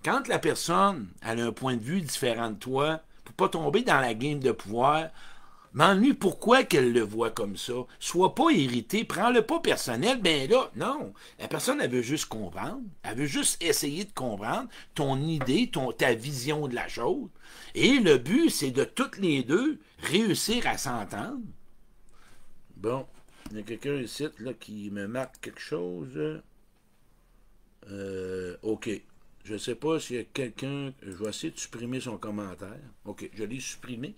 quand 0.04 0.28
la 0.28 0.40
personne 0.40 1.08
a 1.22 1.32
un 1.32 1.52
point 1.52 1.76
de 1.76 1.82
vue 1.82 2.02
différent 2.02 2.50
de 2.50 2.56
toi, 2.56 3.00
pour 3.24 3.36
pas 3.36 3.50
tomber 3.50 3.84
dans 3.84 4.00
la 4.00 4.14
game 4.14 4.40
de 4.40 4.52
pouvoir, 4.52 5.08
m'ennuie 5.74 6.14
pourquoi 6.14 6.64
qu'elle 6.64 6.94
le 6.94 7.02
voit 7.02 7.32
comme 7.32 7.58
ça? 7.58 7.74
Sois 8.00 8.36
pas 8.36 8.52
irrité, 8.52 9.04
prends-le 9.04 9.42
pas 9.42 9.60
personnel. 9.60 10.22
Ben 10.22 10.50
là, 10.50 10.72
non. 10.76 11.14
La 11.40 11.48
personne, 11.48 11.82
elle 11.82 11.92
veut 11.92 12.02
juste 12.02 12.28
comprendre. 12.28 12.82
Elle 13.04 13.18
veut 13.18 13.26
juste 13.26 13.62
essayer 13.62 14.06
de 14.06 14.14
comprendre 14.14 14.70
ton 14.96 15.22
idée, 15.22 15.70
ton, 15.72 15.92
ta 15.92 16.14
vision 16.14 16.68
de 16.68 16.76
la 16.76 16.88
chose. 16.88 17.30
Et 17.76 18.00
le 18.00 18.18
but, 18.18 18.50
c'est 18.50 18.72
de 18.72 18.84
toutes 18.84 19.18
les 19.18 19.44
deux 19.44 19.80
réussir 20.00 20.68
à 20.68 20.78
s'entendre. 20.78 21.42
Bon, 22.78 23.06
il 23.52 23.58
y 23.58 23.60
a 23.60 23.64
quelqu'un 23.64 23.96
ici 23.96 24.26
qui 24.60 24.92
me 24.92 25.08
marque 25.08 25.40
quelque 25.42 25.62
chose. 25.62 26.42
Euh, 27.90 28.58
OK. 28.62 28.90
Je 29.44 29.54
ne 29.54 29.58
sais 29.58 29.76
pas 29.76 30.00
s'il 30.00 30.16
y 30.16 30.20
a 30.20 30.24
quelqu'un. 30.24 30.94
Je 31.02 31.12
vais 31.12 31.30
essayer 31.30 31.52
de 31.52 31.60
supprimer 31.60 32.00
son 32.00 32.18
commentaire. 32.18 32.80
OK, 33.06 33.30
je 33.34 33.44
l'ai 33.44 33.60
supprimé. 33.60 34.16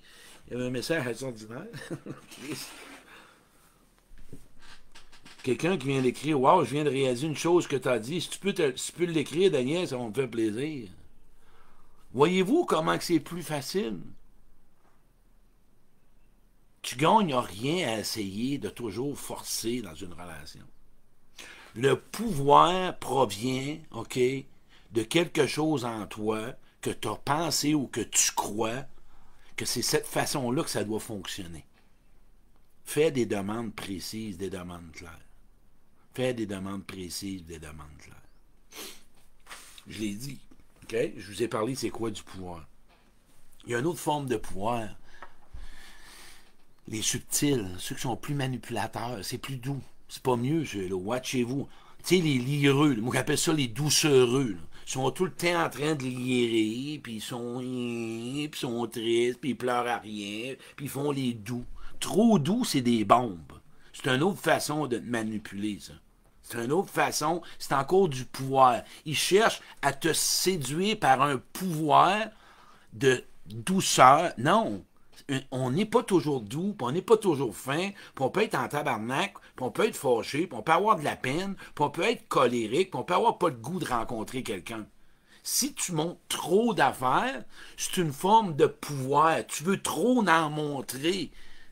Il 0.48 0.54
y 0.54 0.56
avait 0.56 0.66
un 0.66 0.72
message 0.72 1.08
extraordinaire. 1.08 1.66
quelqu'un 5.46 5.78
qui 5.78 5.88
vient 5.88 6.02
d'écrire 6.02 6.42
Waouh, 6.42 6.66
je 6.66 6.72
viens 6.72 6.84
de 6.84 6.90
réaliser 6.90 7.28
une 7.28 7.36
chose 7.36 7.68
que 7.68 7.76
tu 7.76 7.88
as 7.88 8.00
dit. 8.00 8.20
Si 8.20 8.30
tu 8.30 8.40
peux, 8.40 8.54
peux 8.54 9.06
l'écrire, 9.06 9.52
Daniel, 9.52 9.88
ça 9.88 9.98
va 9.98 10.08
me 10.08 10.14
faire 10.14 10.30
plaisir. 10.30 10.90
Voyez-vous 12.14 12.66
comment 12.66 12.98
c'est 13.00 13.20
plus 13.20 13.44
facile? 13.44 14.00
Tu 16.82 16.96
gagnes 16.96 17.36
rien 17.36 17.90
à 17.90 18.00
essayer 18.00 18.58
de 18.58 18.70
toujours 18.70 19.18
forcer 19.18 19.82
dans 19.82 19.94
une 19.94 20.14
relation. 20.14 20.66
Le 21.76 21.96
pouvoir 22.00 22.98
provient, 22.98 23.78
OK, 23.92 24.18
de 24.18 25.04
quelque 25.04 25.46
chose 25.46 25.86
en 25.86 26.08
toi 26.08 26.54
que 26.82 26.90
tu 26.90 27.08
as 27.08 27.16
pensé 27.16 27.74
ou 27.74 27.88
que 27.88 28.02
tu 28.02 28.32
crois 28.32 28.86
que 29.56 29.66
c'est 29.66 29.82
cette 29.82 30.08
façon-là 30.08 30.64
que 30.64 30.70
ça 30.70 30.84
doit 30.84 31.00
fonctionner. 31.00 31.66
Fais 32.84 33.12
des 33.12 33.26
demandes 33.26 33.74
précises, 33.74 34.38
des 34.38 34.50
demandes 34.50 34.92
claires. 34.92 35.26
Fais 36.14 36.34
des 36.34 36.46
demandes 36.46 36.86
précises, 36.86 37.46
des 37.46 37.60
demandes 37.60 37.98
claires. 38.00 38.16
Je 39.88 40.00
l'ai 40.00 40.14
dit. 40.14 40.40
Je 40.92 41.32
vous 41.32 41.44
ai 41.44 41.48
parlé, 41.48 41.76
c'est 41.76 41.90
quoi 41.90 42.12
du 42.12 42.22
pouvoir? 42.22 42.68
Il 43.66 43.72
y 43.72 43.76
a 43.76 43.80
une 43.80 43.88
autre 43.88 44.00
forme 44.00 44.28
de 44.28 44.38
pouvoir. 44.38 44.88
Les 46.88 47.02
subtils, 47.02 47.68
ceux 47.80 47.96
qui 47.96 48.02
sont 48.02 48.16
plus 48.16 48.36
manipulateurs, 48.36 49.26
c'est 49.26 49.40
plus 49.40 49.58
doux. 49.58 49.82
C'est 50.08 50.22
pas 50.22 50.36
mieux, 50.36 50.64
ceux-là. 50.64 50.96
Watchez-vous. 50.96 51.68
Tu 52.04 52.18
sais, 52.18 52.22
les 52.22 52.38
lireux, 52.38 52.96
moi 52.98 53.16
j'appelle 53.16 53.38
ça 53.40 53.52
les 53.52 53.68
doucereux. 53.68 54.58
Sont 54.86 55.12
tout 55.12 55.26
le 55.26 55.32
temps 55.32 55.66
en 55.66 55.70
train 55.70 55.96
de 55.96 56.04
lirer, 56.04 57.00
puis 57.00 57.16
ils 57.16 57.22
sont, 57.22 57.62
sont 58.54 58.88
tristes, 58.88 59.40
puis 59.40 59.52
ils 59.52 59.58
pleurent 59.58 59.88
à 59.88 59.98
rien, 59.98 60.56
puis 60.76 60.86
ils 60.86 60.90
font 60.90 61.12
les 61.12 61.34
doux. 61.34 61.66
Trop 62.00 62.38
doux, 62.40 62.64
c'est 62.64 62.82
des 62.82 63.04
bombes. 63.04 63.60
C'est 63.94 64.14
une 64.14 64.24
autre 64.24 64.40
façon 64.40 64.88
de 64.88 64.98
te 64.98 65.06
manipuler, 65.06 65.80
ça. 65.80 65.94
C'est 66.44 66.64
une 66.64 66.72
autre 66.72 66.92
façon, 66.92 67.42
c'est 67.58 67.74
encore 67.74 68.08
du 68.08 68.24
pouvoir. 68.24 68.84
Ils 69.06 69.16
cherchent 69.16 69.62
à 69.82 69.94
te 69.94 70.14
séduire 70.14 71.00
par 71.00 71.24
un 71.24 71.38
pouvoir 71.54 72.28
de 72.94 73.24
douceur. 73.48 74.32
Non, 74.38 74.86
on 75.52 75.72
n'est 75.72 75.86
pas 75.86 76.04
toujours 76.04 76.42
doux, 76.42 76.76
on 76.82 76.92
n'est 76.92 77.02
pas 77.02 77.18
toujours 77.18 77.56
fin, 77.56 77.90
puis 77.90 78.24
on 78.24 78.30
peut 78.30 78.44
être 78.44 78.56
en 78.56 78.68
tabarnak, 78.68 79.34
on 79.60 79.72
peut 79.72 79.88
être 79.88 79.96
fâché, 79.96 80.48
on 80.52 80.62
peut 80.62 80.72
avoir 80.72 80.98
de 80.98 81.04
la 81.04 81.16
peine, 81.16 81.56
on 81.80 81.90
peut 81.90 82.04
être 82.04 82.28
colérique, 82.28 82.92
puis 82.92 83.00
on 83.00 83.04
peut 83.04 83.16
avoir 83.16 83.38
pas 83.38 83.50
le 83.50 83.56
goût 83.56 83.80
de 83.80 83.88
rencontrer 83.88 84.44
quelqu'un. 84.44 84.86
Si 85.44 85.74
tu 85.74 85.92
montres 85.92 86.20
trop 86.28 86.74
d'affaires, 86.74 87.44
c'est 87.78 87.98
une 87.98 88.12
forme 88.12 88.56
de 88.56 88.66
pouvoir. 88.66 89.46
Tu 89.46 89.64
veux 89.64 89.80
trop 89.80 90.28
en 90.28 90.50
montrer. 90.50 91.30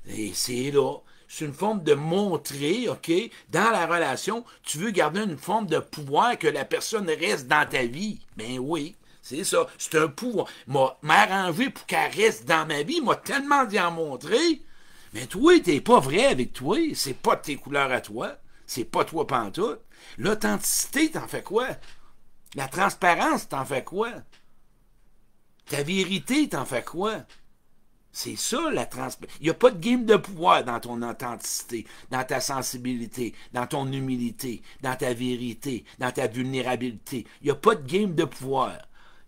Et 0.07 0.31
c'est 0.33 0.69
là. 0.69 0.97
C'est 1.27 1.45
une 1.45 1.53
forme 1.53 1.81
de 1.81 1.95
montrer, 1.95 2.87
OK, 2.87 3.11
dans 3.49 3.71
la 3.71 3.87
relation, 3.87 4.45
tu 4.61 4.77
veux 4.77 4.91
garder 4.91 5.21
une 5.21 5.39
forme 5.39 5.65
de 5.65 5.79
pouvoir 5.79 6.37
que 6.37 6.47
la 6.47 6.65
personne 6.65 7.09
reste 7.09 7.47
dans 7.47 7.67
ta 7.67 7.85
vie. 7.85 8.19
Ben 8.37 8.59
oui. 8.59 8.95
C'est 9.23 9.45
ça. 9.45 9.67
C'est 9.77 9.95
un 9.97 10.09
pouvoir. 10.09 10.47
M'a 10.67 10.97
m'arranger 11.01 11.69
pour 11.69 11.85
qu'elle 11.85 12.11
reste 12.11 12.45
dans 12.45 12.67
ma 12.67 12.83
vie. 12.83 13.01
M'a 13.01 13.15
tellement 13.15 13.63
dit 13.63 13.79
en 13.79 13.89
montrer. 13.89 14.61
Mais 15.13 15.27
toi, 15.27 15.57
t'es 15.61 15.79
pas 15.79 16.01
vrai 16.01 16.25
avec 16.25 16.51
toi. 16.51 16.77
C'est 16.93 17.13
pas 17.15 17.37
tes 17.37 17.55
couleurs 17.55 17.91
à 17.91 18.01
toi. 18.01 18.35
C'est 18.67 18.83
pas 18.83 19.05
toi 19.05 19.25
pantoute. 19.25 19.79
L'authenticité, 20.17 21.09
t'en 21.09 21.27
fais 21.27 21.41
quoi? 21.41 21.67
La 22.55 22.67
transparence, 22.67 23.47
t'en 23.47 23.63
fais 23.63 23.83
quoi? 23.83 24.11
Ta 25.67 25.83
vérité, 25.83 26.49
t'en 26.49 26.65
fais 26.65 26.83
quoi? 26.83 27.23
C'est 28.11 28.35
ça 28.35 28.69
la 28.71 28.85
transparence. 28.85 29.37
Il 29.39 29.45
n'y 29.45 29.49
a 29.49 29.53
pas 29.53 29.71
de 29.71 29.79
game 29.79 30.05
de 30.05 30.17
pouvoir 30.17 30.65
dans 30.65 30.81
ton 30.81 31.01
authenticité, 31.01 31.87
dans 32.11 32.25
ta 32.25 32.41
sensibilité, 32.41 33.33
dans 33.53 33.67
ton 33.67 33.89
humilité, 33.89 34.61
dans 34.81 34.95
ta 34.97 35.13
vérité, 35.13 35.85
dans 35.97 36.11
ta 36.11 36.27
vulnérabilité. 36.27 37.25
Il 37.41 37.45
n'y 37.45 37.51
a 37.51 37.55
pas 37.55 37.75
de 37.75 37.87
game 37.87 38.13
de 38.13 38.25
pouvoir 38.25 38.77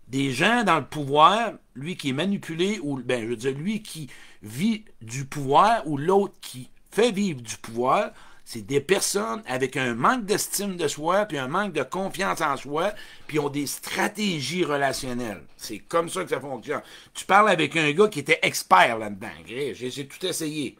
des 0.08 0.32
gens 0.32 0.62
dans 0.64 0.78
le 0.78 0.84
pouvoir, 0.84 1.52
lui 1.74 1.96
qui 1.96 2.10
est 2.10 2.12
manipulé, 2.12 2.78
ou 2.82 3.00
ben, 3.02 3.22
je 3.22 3.28
veux 3.28 3.36
dire, 3.36 3.52
lui 3.52 3.82
qui 3.82 4.08
vit 4.42 4.84
du 5.00 5.24
pouvoir, 5.24 5.86
ou 5.86 5.96
l'autre 5.96 6.34
qui 6.40 6.70
fait 6.90 7.10
vivre 7.10 7.40
du 7.40 7.56
pouvoir, 7.56 8.12
c'est 8.44 8.62
des 8.62 8.80
personnes 8.80 9.42
avec 9.46 9.76
un 9.76 9.94
manque 9.94 10.24
d'estime 10.24 10.76
de 10.76 10.86
soi, 10.86 11.26
puis 11.26 11.36
un 11.36 11.48
manque 11.48 11.72
de 11.72 11.82
confiance 11.82 12.40
en 12.40 12.56
soi, 12.56 12.92
puis 13.26 13.40
ont 13.40 13.48
des 13.48 13.66
stratégies 13.66 14.64
relationnelles. 14.64 15.42
C'est 15.56 15.80
comme 15.80 16.08
ça 16.08 16.22
que 16.22 16.30
ça 16.30 16.40
fonctionne. 16.40 16.82
Tu 17.12 17.26
parles 17.26 17.48
avec 17.48 17.76
un 17.76 17.90
gars 17.90 18.06
qui 18.06 18.20
était 18.20 18.38
expert 18.42 18.98
là-dedans. 18.98 19.28
J'ai 19.46 20.06
tout 20.06 20.24
essayé. 20.24 20.76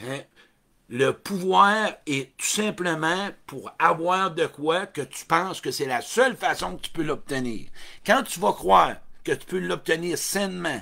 Hein? 0.00 0.20
Le 0.90 1.12
pouvoir 1.12 1.90
est 2.06 2.34
tout 2.38 2.46
simplement 2.46 3.28
pour 3.46 3.70
avoir 3.78 4.30
de 4.34 4.46
quoi 4.46 4.86
que 4.86 5.02
tu 5.02 5.26
penses 5.26 5.60
que 5.60 5.70
c'est 5.70 5.84
la 5.84 6.00
seule 6.00 6.34
façon 6.34 6.76
que 6.76 6.82
tu 6.82 6.90
peux 6.90 7.02
l'obtenir. 7.02 7.68
Quand 8.06 8.22
tu 8.22 8.40
vas 8.40 8.54
croire 8.54 8.96
que 9.22 9.32
tu 9.32 9.44
peux 9.44 9.58
l'obtenir 9.58 10.16
sainement, 10.16 10.80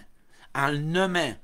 en 0.54 0.68
le 0.68 0.78
nommant, 0.78 1.34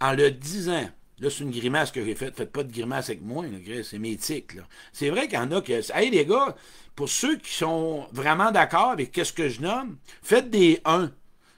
en 0.00 0.12
le 0.12 0.32
disant, 0.32 0.90
là 1.20 1.30
c'est 1.30 1.44
une 1.44 1.52
grimace 1.52 1.92
que 1.92 2.04
j'ai 2.04 2.16
faite, 2.16 2.36
faites 2.36 2.50
pas 2.50 2.64
de 2.64 2.72
grimace 2.72 3.10
avec 3.10 3.22
moi, 3.22 3.44
c'est 3.84 4.16
tics. 4.16 4.56
C'est 4.92 5.10
vrai 5.10 5.28
qu'il 5.28 5.38
y 5.38 5.42
en 5.42 5.52
a 5.52 5.60
que, 5.60 5.92
hey 5.94 6.10
les 6.10 6.26
gars, 6.26 6.56
pour 6.96 7.08
ceux 7.08 7.36
qui 7.36 7.52
sont 7.52 8.08
vraiment 8.10 8.50
d'accord 8.50 8.90
avec 8.90 9.14
ce 9.14 9.32
que 9.32 9.48
je 9.48 9.60
nomme, 9.60 9.98
faites 10.20 10.50
des 10.50 10.80
1. 10.84 11.12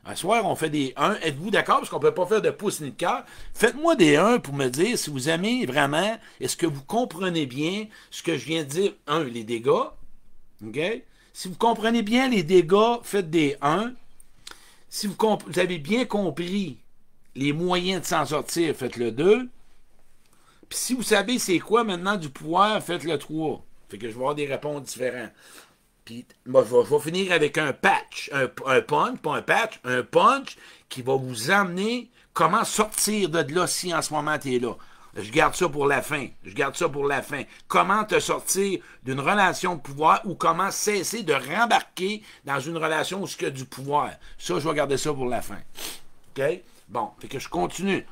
Un 0.05 0.17
soir, 0.17 0.45
on 0.47 0.57
fait 0.57 0.71
des 0.71 0.93
1. 0.97 1.15
Êtes-vous 1.23 1.51
d'accord? 1.51 1.79
Parce 1.79 1.89
qu'on 1.89 1.99
ne 1.99 2.03
peut 2.03 2.15
pas 2.15 2.27
faire 2.27 2.43
de 2.43 2.51
pouce 2.51 2.81
ni 2.81 2.91
de 2.91 2.97
cœur. 2.97 3.25
Faites-moi 3.55 3.95
des 3.95 4.17
1 4.17 4.41
pour 4.41 4.55
me 4.55 4.69
dire 4.69 4.99
si 4.99 5.11
vous 5.11 5.29
aimez 5.29 5.65
vraiment, 5.65 6.19
est-ce 6.41 6.57
que 6.57 6.67
vous 6.67 6.83
comprenez 6.83 7.47
bien 7.47 7.87
ce 8.11 8.23
que 8.23 8.37
je 8.37 8.45
viens 8.45 8.65
de 8.65 8.69
dire? 8.69 8.93
1, 9.07 9.25
les 9.25 9.45
dégâts. 9.45 9.71
OK? 10.67 10.81
Si 11.33 11.49
vous 11.49 11.55
comprenez 11.55 12.03
bien 12.03 12.29
les 12.29 12.43
dégâts, 12.43 12.99
faites 13.05 13.31
des 13.31 13.57
1. 13.63 13.93
Si 14.89 15.07
vous, 15.07 15.17
avez 15.57 15.79
bien 15.79 16.05
compris 16.05 16.79
les 17.35 17.53
moyens 17.53 18.03
de 18.03 18.07
s'en 18.07 18.27
sortir, 18.27 18.75
faites 18.75 18.97
le 18.97 19.13
2. 19.13 19.49
Puis 20.69 20.79
si 20.79 20.95
vous 20.95 21.03
savez 21.03 21.39
c'est 21.39 21.61
quoi 21.61 21.85
maintenant 21.85 22.17
du 22.17 22.29
pouvoir, 22.29 22.83
faites 22.83 23.05
le 23.05 23.19
3. 23.19 23.65
Fait 23.89 23.99
que 23.99 24.09
je 24.09 24.13
vais 24.13 24.19
avoir 24.19 24.35
des 24.35 24.47
réponses 24.47 24.83
différentes. 24.83 25.31
Puis, 26.05 26.27
moi, 26.47 26.65
je, 26.69 26.95
vais, 26.95 27.01
finir 27.01 27.33
avec 27.33 27.59
un 27.59 27.73
patch, 27.73 28.31
un, 28.33 28.49
punch, 28.81 29.19
pas 29.19 29.37
un 29.37 29.43
patch, 29.43 29.81
un 29.85 30.03
punch 30.03 30.57
qui 30.89 31.03
va 31.03 31.15
vous 31.15 31.51
amener 31.51 32.11
comment 32.33 32.65
sortir 32.65 33.29
de 33.29 33.55
là 33.55 33.67
si 33.67 33.95
en 33.95 34.03
ce 34.03 34.13
moment 34.13 34.39
tu 34.39 34.55
es 34.55 34.59
là. 34.59 34.75
Je 35.15 35.31
garde 35.31 35.55
ça 35.55 35.69
pour 35.69 35.87
la 35.87 36.01
fin. 36.01 36.27
Je 36.43 36.55
garde 36.55 36.75
ça 36.75 36.89
pour 36.89 37.07
la 37.07 37.21
fin. 37.21 37.43
Comment 37.69 38.05
te 38.05 38.19
sortir 38.19 38.81
d'une 39.05 39.21
relation 39.21 39.77
de 39.77 39.81
pouvoir 39.81 40.23
ou 40.25 40.35
comment 40.35 40.71
cesser 40.71 41.23
de 41.23 41.35
rembarquer 41.35 42.23
dans 42.45 42.61
une 42.61 42.79
relation 42.79 43.23
où 43.23 43.27
il 43.27 43.43
y 43.43 43.47
a 43.47 43.51
du 43.51 43.67
pouvoir. 43.67 44.11
Ça, 44.39 44.59
je 44.59 44.67
vais 44.67 44.75
garder 44.75 44.97
ça 44.97 45.13
pour 45.13 45.27
la 45.27 45.43
fin. 45.43 45.59
OK? 46.37 46.43
Bon, 46.89 47.11
fait 47.21 47.29
que 47.29 47.39
je 47.39 47.49
continue. 47.49 48.07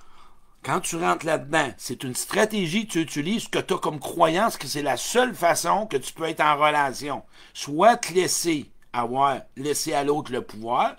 Quand 0.62 0.80
tu 0.80 0.96
rentres 0.96 1.24
là-dedans, 1.24 1.72
c'est 1.78 2.04
une 2.04 2.14
stratégie 2.14 2.86
que 2.86 2.92
tu 2.92 3.00
utilises 3.00 3.48
que 3.48 3.58
tu 3.58 3.72
as 3.72 3.78
comme 3.78 3.98
croyance 3.98 4.58
que 4.58 4.66
c'est 4.66 4.82
la 4.82 4.98
seule 4.98 5.34
façon 5.34 5.86
que 5.86 5.96
tu 5.96 6.12
peux 6.12 6.24
être 6.24 6.42
en 6.42 6.58
relation. 6.58 7.22
Soit 7.54 7.96
te 7.96 8.12
laisser 8.12 8.70
avoir, 8.92 9.40
laisser 9.56 9.94
à 9.94 10.04
l'autre 10.04 10.32
le 10.32 10.42
pouvoir, 10.42 10.96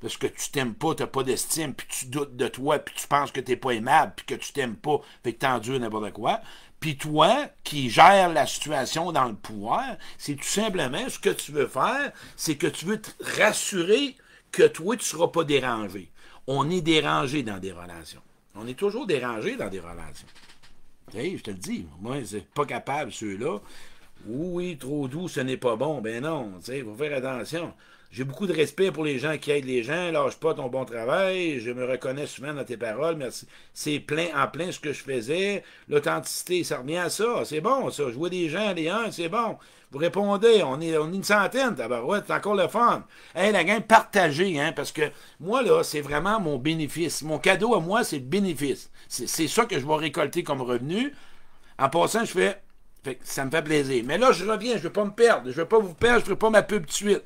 parce 0.00 0.16
que 0.16 0.26
tu 0.26 0.50
t'aimes 0.50 0.74
pas, 0.74 0.96
tu 0.96 1.02
n'as 1.04 1.06
pas 1.06 1.22
d'estime, 1.22 1.74
puis 1.74 1.86
tu 1.88 2.06
doutes 2.06 2.36
de 2.36 2.48
toi, 2.48 2.80
puis 2.80 2.92
tu 2.96 3.06
penses 3.06 3.30
que 3.30 3.40
tu 3.40 3.52
n'es 3.52 3.56
pas 3.56 3.70
aimable, 3.70 4.14
puis 4.16 4.26
que 4.26 4.34
tu 4.34 4.52
t'aimes 4.52 4.74
pas, 4.74 5.00
fait 5.22 5.32
que 5.32 5.38
t'endures 5.38 5.78
n'importe 5.78 6.12
quoi. 6.12 6.40
Puis 6.80 6.96
toi, 6.98 7.46
qui 7.62 7.90
gères 7.90 8.32
la 8.32 8.48
situation 8.48 9.12
dans 9.12 9.26
le 9.26 9.36
pouvoir, 9.36 9.84
c'est 10.18 10.34
tout 10.34 10.42
simplement 10.42 11.08
ce 11.08 11.20
que 11.20 11.30
tu 11.30 11.52
veux 11.52 11.68
faire, 11.68 12.10
c'est 12.36 12.56
que 12.56 12.66
tu 12.66 12.84
veux 12.84 13.00
te 13.00 13.10
rassurer 13.38 14.16
que 14.50 14.64
toi, 14.64 14.96
tu 14.96 15.04
seras 15.04 15.28
pas 15.28 15.44
dérangé. 15.44 16.10
On 16.48 16.68
est 16.68 16.82
dérangé 16.82 17.44
dans 17.44 17.58
des 17.58 17.72
relations. 17.72 18.20
On 18.54 18.66
est 18.66 18.78
toujours 18.78 19.06
dérangé 19.06 19.56
dans 19.56 19.68
des 19.68 19.80
relations. 19.80 20.28
je 21.12 21.42
te 21.42 21.50
le 21.50 21.56
dis, 21.56 21.86
moi, 22.00 22.16
c'est 22.24 22.46
pas 22.46 22.66
capable, 22.66 23.12
ceux-là. 23.12 23.58
Oui, 24.26 24.76
trop 24.78 25.08
doux, 25.08 25.28
ce 25.28 25.40
n'est 25.40 25.56
pas 25.56 25.76
bon. 25.76 26.00
Ben 26.00 26.22
non, 26.22 26.52
il 26.68 26.84
faut 26.84 26.94
faire 26.94 27.16
attention. 27.16 27.74
J'ai 28.14 28.22
beaucoup 28.22 28.46
de 28.46 28.52
respect 28.52 28.92
pour 28.92 29.02
les 29.02 29.18
gens 29.18 29.36
qui 29.38 29.50
aident 29.50 29.64
les 29.64 29.82
gens. 29.82 30.12
Lâche 30.12 30.36
pas 30.36 30.54
ton 30.54 30.68
bon 30.68 30.84
travail. 30.84 31.58
Je 31.58 31.72
me 31.72 31.84
reconnais 31.84 32.28
souvent 32.28 32.54
dans 32.54 32.62
tes 32.62 32.76
paroles. 32.76 33.16
Merci. 33.16 33.48
C'est 33.72 33.98
plein, 33.98 34.28
en 34.36 34.46
plein 34.46 34.70
ce 34.70 34.78
que 34.78 34.92
je 34.92 35.02
faisais. 35.02 35.64
L'authenticité, 35.88 36.62
ça 36.62 36.78
revient 36.78 36.98
à 36.98 37.10
ça. 37.10 37.42
C'est 37.44 37.60
bon, 37.60 37.90
ça. 37.90 38.08
Jouer 38.12 38.30
des 38.30 38.48
gens, 38.48 38.72
les 38.72 38.88
uns, 38.88 39.10
c'est 39.10 39.28
bon. 39.28 39.58
Vous 39.90 39.98
répondez, 39.98 40.62
on 40.62 40.80
est, 40.80 40.96
on 40.96 41.12
est 41.12 41.16
une 41.16 41.24
centaine. 41.24 41.74
Ouais, 42.04 42.20
c'est 42.24 42.32
encore 42.32 42.54
le 42.54 42.68
fun. 42.68 43.04
Hey, 43.34 43.50
la 43.50 43.64
gang, 43.64 43.80
partagez, 43.80 44.60
hein, 44.60 44.70
parce 44.70 44.92
que 44.92 45.10
moi, 45.40 45.62
là, 45.62 45.82
c'est 45.82 46.00
vraiment 46.00 46.38
mon 46.38 46.56
bénéfice. 46.56 47.22
Mon 47.22 47.40
cadeau 47.40 47.74
à 47.74 47.80
moi, 47.80 48.04
c'est 48.04 48.18
le 48.18 48.26
bénéfice. 48.26 48.92
C'est 49.08 49.48
ça 49.48 49.64
que 49.64 49.76
je 49.76 49.84
vais 49.84 49.96
récolter 49.96 50.44
comme 50.44 50.62
revenu. 50.62 51.12
En 51.80 51.88
passant, 51.88 52.24
je 52.24 52.30
fais, 52.30 52.62
ça 53.24 53.44
me 53.44 53.50
fait 53.50 53.62
plaisir. 53.62 54.04
Mais 54.06 54.18
là, 54.18 54.30
je 54.30 54.44
reviens, 54.44 54.74
je 54.74 54.78
ne 54.78 54.82
veux 54.84 54.92
pas 54.92 55.04
me 55.04 55.10
perdre. 55.10 55.46
Je 55.46 55.56
ne 55.56 55.62
veux 55.62 55.68
pas 55.68 55.80
vous 55.80 55.94
perdre, 55.94 56.20
je 56.20 56.26
ne 56.26 56.30
veux 56.30 56.38
pas 56.38 56.50
ma 56.50 56.62
pub 56.62 56.86
de 56.86 56.92
suite. 56.92 57.24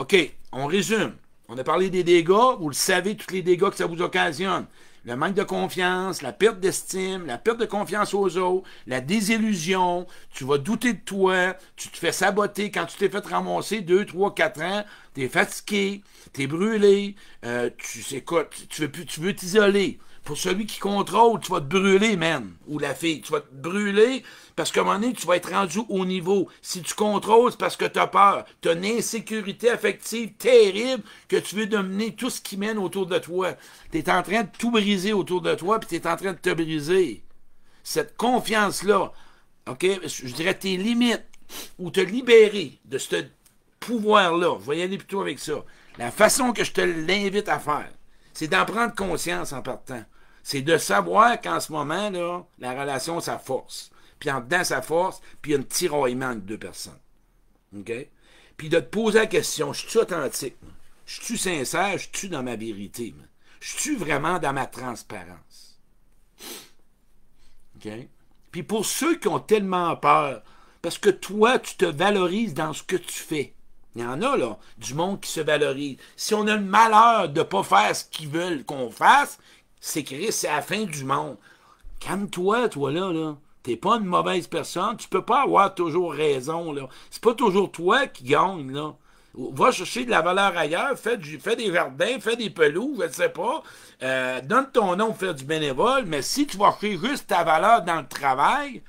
OK, 0.00 0.16
on 0.52 0.64
résume. 0.64 1.12
On 1.50 1.58
a 1.58 1.62
parlé 1.62 1.90
des 1.90 2.02
dégâts, 2.02 2.56
vous 2.58 2.70
le 2.70 2.74
savez, 2.74 3.16
tous 3.16 3.34
les 3.34 3.42
dégâts 3.42 3.68
que 3.68 3.76
ça 3.76 3.84
vous 3.84 4.00
occasionne. 4.00 4.64
Le 5.04 5.14
manque 5.14 5.34
de 5.34 5.42
confiance, 5.42 6.22
la 6.22 6.32
perte 6.32 6.58
d'estime, 6.58 7.26
la 7.26 7.36
perte 7.36 7.60
de 7.60 7.66
confiance 7.66 8.14
aux 8.14 8.38
autres, 8.38 8.66
la 8.86 9.02
désillusion, 9.02 10.06
tu 10.32 10.44
vas 10.44 10.56
douter 10.56 10.94
de 10.94 11.00
toi, 11.00 11.54
tu 11.76 11.90
te 11.90 11.98
fais 11.98 12.12
saboter 12.12 12.70
quand 12.70 12.86
tu 12.86 12.96
t'es 12.96 13.10
fait 13.10 13.26
ramasser 13.26 13.82
2, 13.82 14.06
3, 14.06 14.34
4 14.34 14.62
ans, 14.62 14.84
tu 15.14 15.22
es 15.22 15.28
fatigué, 15.28 16.00
tu 16.32 16.44
es 16.44 16.46
brûlé, 16.46 17.14
euh, 17.44 17.68
tu, 17.76 18.02
tu 18.02 18.80
veux, 18.80 18.90
tu 18.90 19.20
veux 19.20 19.36
t'isoler 19.36 19.98
pour 20.30 20.38
celui 20.38 20.64
qui 20.64 20.78
contrôle, 20.78 21.40
tu 21.40 21.50
vas 21.50 21.60
te 21.60 21.64
brûler, 21.64 22.16
man. 22.16 22.52
Ou 22.68 22.78
la 22.78 22.94
fille, 22.94 23.20
tu 23.20 23.32
vas 23.32 23.40
te 23.40 23.52
brûler 23.52 24.22
parce 24.54 24.70
qu'à 24.70 24.82
un 24.82 24.84
moment 24.84 25.00
donné, 25.00 25.12
tu 25.12 25.26
vas 25.26 25.34
être 25.34 25.50
rendu 25.50 25.80
au 25.88 26.06
niveau. 26.06 26.48
Si 26.62 26.82
tu 26.82 26.94
contrôles, 26.94 27.50
c'est 27.50 27.58
parce 27.58 27.76
que 27.76 27.84
tu 27.84 27.98
as 27.98 28.06
peur. 28.06 28.44
Tu 28.60 28.68
as 28.68 28.74
une 28.74 28.84
insécurité 28.84 29.70
affective 29.70 30.34
terrible 30.34 31.02
que 31.26 31.34
tu 31.34 31.56
veux 31.56 31.66
dominer 31.66 32.14
tout 32.14 32.30
ce 32.30 32.40
qui 32.40 32.56
mène 32.56 32.78
autour 32.78 33.06
de 33.06 33.18
toi. 33.18 33.54
Tu 33.90 33.98
es 33.98 34.08
en 34.08 34.22
train 34.22 34.44
de 34.44 34.48
tout 34.56 34.70
briser 34.70 35.12
autour 35.12 35.40
de 35.40 35.52
toi, 35.56 35.80
puis 35.80 35.88
tu 35.88 35.96
es 35.96 36.06
en 36.06 36.14
train 36.14 36.32
de 36.32 36.38
te 36.38 36.54
briser. 36.54 37.24
Cette 37.82 38.16
confiance-là, 38.16 39.10
OK, 39.68 39.84
je 39.84 40.32
dirais 40.32 40.54
tes 40.54 40.76
limites, 40.76 41.26
ou 41.80 41.90
te 41.90 41.98
libérer 41.98 42.78
de 42.84 42.98
ce 42.98 43.16
pouvoir-là, 43.80 44.58
je 44.60 44.70
vais 44.70 44.78
y 44.78 44.82
aller 44.82 44.98
plutôt 44.98 45.22
avec 45.22 45.40
ça. 45.40 45.64
La 45.98 46.12
façon 46.12 46.52
que 46.52 46.62
je 46.62 46.70
te 46.70 46.82
l'invite 46.82 47.48
à 47.48 47.58
faire, 47.58 47.90
c'est 48.32 48.46
d'en 48.46 48.64
prendre 48.64 48.94
conscience 48.94 49.52
en 49.52 49.62
partant. 49.62 50.04
C'est 50.42 50.62
de 50.62 50.78
savoir 50.78 51.40
qu'en 51.40 51.60
ce 51.60 51.72
moment, 51.72 52.10
là, 52.10 52.44
la 52.58 52.72
relation, 52.72 53.20
ça 53.20 53.38
force. 53.38 53.90
Puis 54.18 54.30
en 54.30 54.40
dedans, 54.40 54.64
ça 54.64 54.82
force, 54.82 55.20
puis 55.40 55.52
il 55.52 55.54
y 55.54 55.56
a 55.56 55.60
un 55.60 55.64
tiraillement 55.64 56.34
de 56.34 56.40
deux 56.40 56.58
personnes. 56.58 56.98
OK? 57.76 57.92
Puis 58.56 58.68
de 58.68 58.78
te 58.78 58.88
poser 58.88 59.20
la 59.20 59.26
question, 59.26 59.72
je 59.72 59.86
suis 59.86 59.98
authentique? 59.98 60.56
Je 61.06 61.22
suis 61.22 61.38
sincère? 61.38 61.98
Je 61.98 62.08
suis 62.12 62.28
dans 62.28 62.42
ma 62.42 62.56
vérité? 62.56 63.14
Je 63.60 63.76
suis 63.76 63.96
vraiment 63.96 64.38
dans 64.38 64.52
ma 64.52 64.66
transparence? 64.66 65.80
OK? 67.76 67.90
Puis 68.52 68.62
pour 68.62 68.84
ceux 68.84 69.16
qui 69.16 69.28
ont 69.28 69.40
tellement 69.40 69.96
peur, 69.96 70.42
parce 70.82 70.98
que 70.98 71.10
toi, 71.10 71.58
tu 71.58 71.76
te 71.76 71.84
valorises 71.84 72.54
dans 72.54 72.72
ce 72.72 72.82
que 72.82 72.96
tu 72.96 73.12
fais. 73.12 73.54
Il 73.96 74.02
y 74.02 74.04
en 74.04 74.22
a, 74.22 74.36
là, 74.36 74.58
du 74.78 74.94
monde 74.94 75.20
qui 75.20 75.30
se 75.30 75.40
valorise. 75.40 75.98
Si 76.16 76.32
on 76.34 76.46
a 76.46 76.56
le 76.56 76.62
malheur 76.62 77.28
de 77.28 77.40
ne 77.40 77.44
pas 77.44 77.64
faire 77.64 77.94
ce 77.94 78.04
qu'ils 78.04 78.28
veulent 78.28 78.64
qu'on 78.64 78.90
fasse, 78.90 79.38
c'est 79.80 80.04
que 80.04 80.30
c'est 80.30 80.48
la 80.48 80.62
fin 80.62 80.84
du 80.84 81.04
monde. 81.04 81.36
Calme-toi, 82.00 82.68
toi, 82.68 82.90
là, 82.90 83.12
là. 83.12 83.36
T'es 83.62 83.76
pas 83.76 83.96
une 83.96 84.04
mauvaise 84.04 84.46
personne. 84.46 84.96
Tu 84.96 85.08
peux 85.08 85.24
pas 85.24 85.42
avoir 85.42 85.74
toujours 85.74 86.12
raison, 86.12 86.72
là. 86.72 86.88
C'est 87.10 87.22
pas 87.22 87.34
toujours 87.34 87.70
toi 87.70 88.06
qui 88.06 88.24
gagne, 88.24 88.72
là. 88.72 88.94
Va 89.34 89.70
chercher 89.70 90.04
de 90.04 90.10
la 90.10 90.22
valeur 90.22 90.56
ailleurs, 90.56 90.98
fais, 90.98 91.16
des 91.16 91.72
jardins, 91.72 92.18
fais 92.20 92.36
des 92.36 92.50
pelouses, 92.50 92.98
je 93.00 93.06
ne 93.06 93.12
sais 93.12 93.28
pas. 93.28 93.62
Euh, 94.02 94.40
donne 94.40 94.70
ton 94.72 94.96
nom 94.96 95.08
pour 95.08 95.18
faire 95.18 95.34
du 95.34 95.44
bénévole, 95.44 96.04
mais 96.06 96.20
si 96.20 96.46
tu 96.46 96.56
vas 96.56 96.72
chercher 96.72 96.98
juste 96.98 97.28
ta 97.28 97.44
valeur 97.44 97.82
dans 97.82 98.00
le 98.00 98.08
travail, 98.08 98.82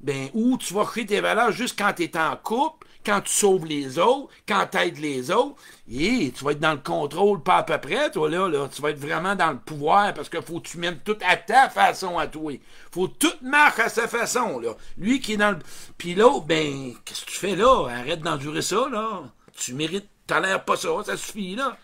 ben, 0.00 0.28
ou 0.34 0.56
tu 0.56 0.72
vas 0.72 0.84
chercher 0.84 1.06
tes 1.06 1.20
valeurs 1.20 1.50
juste 1.50 1.76
quand 1.76 1.92
tu 1.94 2.04
es 2.04 2.16
en 2.16 2.36
couple, 2.36 2.85
quand 3.06 3.20
tu 3.20 3.32
sauves 3.32 3.64
les 3.66 3.98
autres, 3.98 4.32
quand 4.48 4.66
tu 4.70 4.78
aides 4.78 4.98
les 4.98 5.30
autres, 5.30 5.54
tu 5.88 6.44
vas 6.44 6.50
être 6.50 6.60
dans 6.60 6.72
le 6.72 6.80
contrôle 6.80 7.40
pas 7.40 7.58
à 7.58 7.62
peu 7.62 7.78
près, 7.78 8.10
toi, 8.10 8.28
là, 8.28 8.48
là. 8.48 8.68
Tu 8.68 8.82
vas 8.82 8.90
être 8.90 8.98
vraiment 8.98 9.36
dans 9.36 9.52
le 9.52 9.58
pouvoir 9.58 10.12
parce 10.12 10.28
qu'il 10.28 10.42
faut 10.42 10.60
que 10.60 10.68
tu 10.68 10.78
mènes 10.78 10.98
tout 10.98 11.16
à 11.24 11.36
ta 11.36 11.70
façon 11.70 12.18
à 12.18 12.26
toi. 12.26 12.52
faut 12.90 13.06
que 13.06 13.14
tout 13.14 13.34
marche 13.42 13.78
à 13.78 13.88
sa 13.88 14.08
façon, 14.08 14.58
là. 14.58 14.76
Lui 14.98 15.20
qui 15.20 15.34
est 15.34 15.36
dans 15.36 15.52
le. 15.52 15.58
Puis 15.96 16.16
l'autre, 16.16 16.46
ben, 16.46 16.94
qu'est-ce 17.04 17.24
que 17.24 17.30
tu 17.30 17.36
fais 17.36 17.54
là? 17.54 17.86
Arrête 17.88 18.20
d'endurer 18.20 18.62
ça, 18.62 18.88
là. 18.90 19.22
Tu 19.56 19.72
mérites, 19.74 20.10
l'air 20.28 20.64
pas 20.64 20.76
ça, 20.76 20.88
ça 21.04 21.16
suffit, 21.16 21.54
là. 21.54 21.76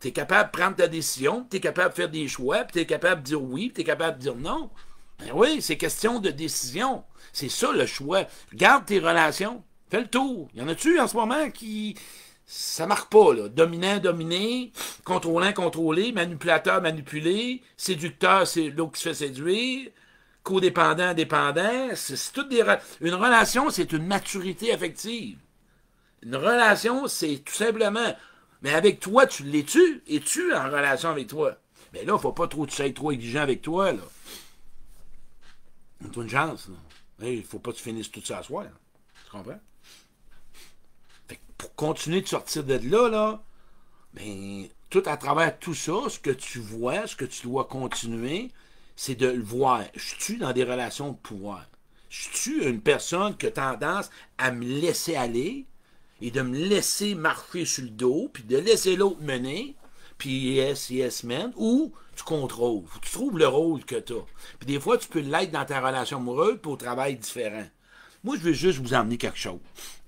Tu 0.00 0.08
es 0.08 0.12
capable 0.12 0.52
de 0.52 0.56
prendre 0.56 0.76
ta 0.76 0.86
décision, 0.86 1.46
tu 1.50 1.56
es 1.56 1.60
capable 1.60 1.90
de 1.90 1.94
faire 1.94 2.10
des 2.10 2.28
choix, 2.28 2.58
puis 2.58 2.74
tu 2.74 2.78
es 2.80 2.86
capable 2.86 3.22
de 3.22 3.26
dire 3.26 3.42
oui, 3.42 3.72
tu 3.74 3.80
es 3.80 3.84
capable 3.84 4.18
de 4.18 4.22
dire 4.22 4.36
non. 4.36 4.70
Ben 5.18 5.30
oui, 5.34 5.60
c'est 5.60 5.76
question 5.76 6.20
de 6.20 6.30
décision. 6.30 7.02
C'est 7.32 7.48
ça 7.48 7.72
le 7.72 7.86
choix. 7.86 8.24
Garde 8.54 8.84
tes 8.86 9.00
relations. 9.00 9.64
Fais 9.90 10.00
le 10.00 10.08
tour. 10.08 10.48
Y 10.54 10.62
en 10.62 10.68
a-tu 10.68 11.00
en 11.00 11.08
ce 11.08 11.16
moment 11.16 11.50
qui. 11.50 11.96
Ça 12.44 12.86
marque 12.86 13.12
pas, 13.12 13.34
là? 13.34 13.48
Dominant, 13.48 13.98
dominé, 13.98 14.72
contrôlant, 15.04 15.52
contrôlé, 15.52 16.12
manipulateur, 16.12 16.80
manipulé, 16.80 17.62
séducteur, 17.76 18.46
c'est 18.46 18.70
l'autre 18.70 18.92
qui 18.92 19.02
se 19.02 19.08
fait 19.10 19.14
séduire, 19.14 19.90
codépendant, 20.42 21.12
dépendant. 21.12 21.90
C'est 21.94 22.32
toutes 22.32 22.48
des. 22.48 22.64
Une 23.00 23.14
relation, 23.14 23.68
c'est 23.70 23.92
une 23.92 24.06
maturité 24.06 24.72
affective. 24.72 25.38
Une 26.22 26.36
relation, 26.36 27.06
c'est 27.06 27.38
tout 27.44 27.54
simplement. 27.54 28.14
Mais 28.62 28.74
avec 28.74 28.98
toi, 28.98 29.26
tu 29.26 29.44
l'es-tu? 29.44 30.02
Es-tu 30.08 30.52
en 30.54 30.64
relation 30.64 31.10
avec 31.10 31.28
toi? 31.28 31.56
Mais 31.92 32.04
là, 32.04 32.18
faut 32.18 32.32
pas 32.32 32.48
trop 32.48 32.66
être 32.66 32.94
trop 32.94 33.12
exigeant 33.12 33.42
avec 33.42 33.62
toi, 33.62 33.92
là. 33.92 34.02
Donne-toi 36.00 36.22
une 36.24 36.30
chance, 36.30 36.68
là. 36.68 37.28
Il 37.28 37.44
faut 37.44 37.58
pas 37.58 37.72
que 37.72 37.76
tu 37.76 37.82
finisses 37.82 38.10
tout 38.10 38.24
ça 38.24 38.38
à 38.38 38.42
soi. 38.42 38.64
Tu 39.24 39.30
comprends? 39.30 39.60
Pour 41.58 41.74
continuer 41.74 42.22
de 42.22 42.28
sortir 42.28 42.64
de 42.64 42.80
là, 42.88 43.08
là, 43.08 43.42
ben, 44.14 44.66
tout 44.90 45.02
à 45.04 45.16
travers 45.16 45.58
tout 45.58 45.74
ça, 45.74 46.08
ce 46.08 46.18
que 46.18 46.30
tu 46.30 46.60
vois, 46.60 47.06
ce 47.06 47.16
que 47.16 47.24
tu 47.24 47.42
dois 47.42 47.64
continuer, 47.64 48.50
c'est 48.96 49.16
de 49.16 49.26
le 49.26 49.42
voir. 49.42 49.82
Je 49.94 50.14
suis 50.18 50.38
dans 50.38 50.52
des 50.52 50.64
relations 50.64 51.10
de 51.10 51.16
pouvoir. 51.16 51.66
Je 52.08 52.28
suis 52.32 52.64
une 52.64 52.80
personne 52.80 53.36
qui 53.36 53.46
a 53.46 53.50
tendance 53.50 54.10
à 54.38 54.50
me 54.50 54.64
laisser 54.64 55.14
aller 55.14 55.66
et 56.22 56.30
de 56.30 56.40
me 56.40 56.56
laisser 56.56 57.14
marcher 57.14 57.64
sur 57.64 57.84
le 57.84 57.90
dos, 57.90 58.30
puis 58.32 58.44
de 58.44 58.56
laisser 58.56 58.96
l'autre 58.96 59.20
mener, 59.20 59.76
puis 60.16 60.54
yes, 60.54 60.90
yes, 60.90 61.22
man, 61.22 61.52
ou 61.56 61.92
tu 62.16 62.24
contrôles. 62.24 62.84
tu 63.02 63.10
trouves 63.12 63.38
le 63.38 63.46
rôle 63.46 63.84
que 63.84 63.96
tu 63.96 64.14
as. 64.14 64.26
Puis 64.58 64.66
des 64.66 64.80
fois, 64.80 64.96
tu 64.98 65.08
peux 65.08 65.20
l'être 65.20 65.52
dans 65.52 65.64
ta 65.64 65.80
relation 65.80 66.16
amoureuse, 66.16 66.58
au 66.64 66.76
travail 66.76 67.16
différent. 67.16 67.66
Moi, 68.24 68.36
je 68.36 68.42
veux 68.42 68.52
juste 68.52 68.80
vous 68.80 68.94
emmener 68.94 69.16
quelque 69.16 69.38
chose 69.38 69.60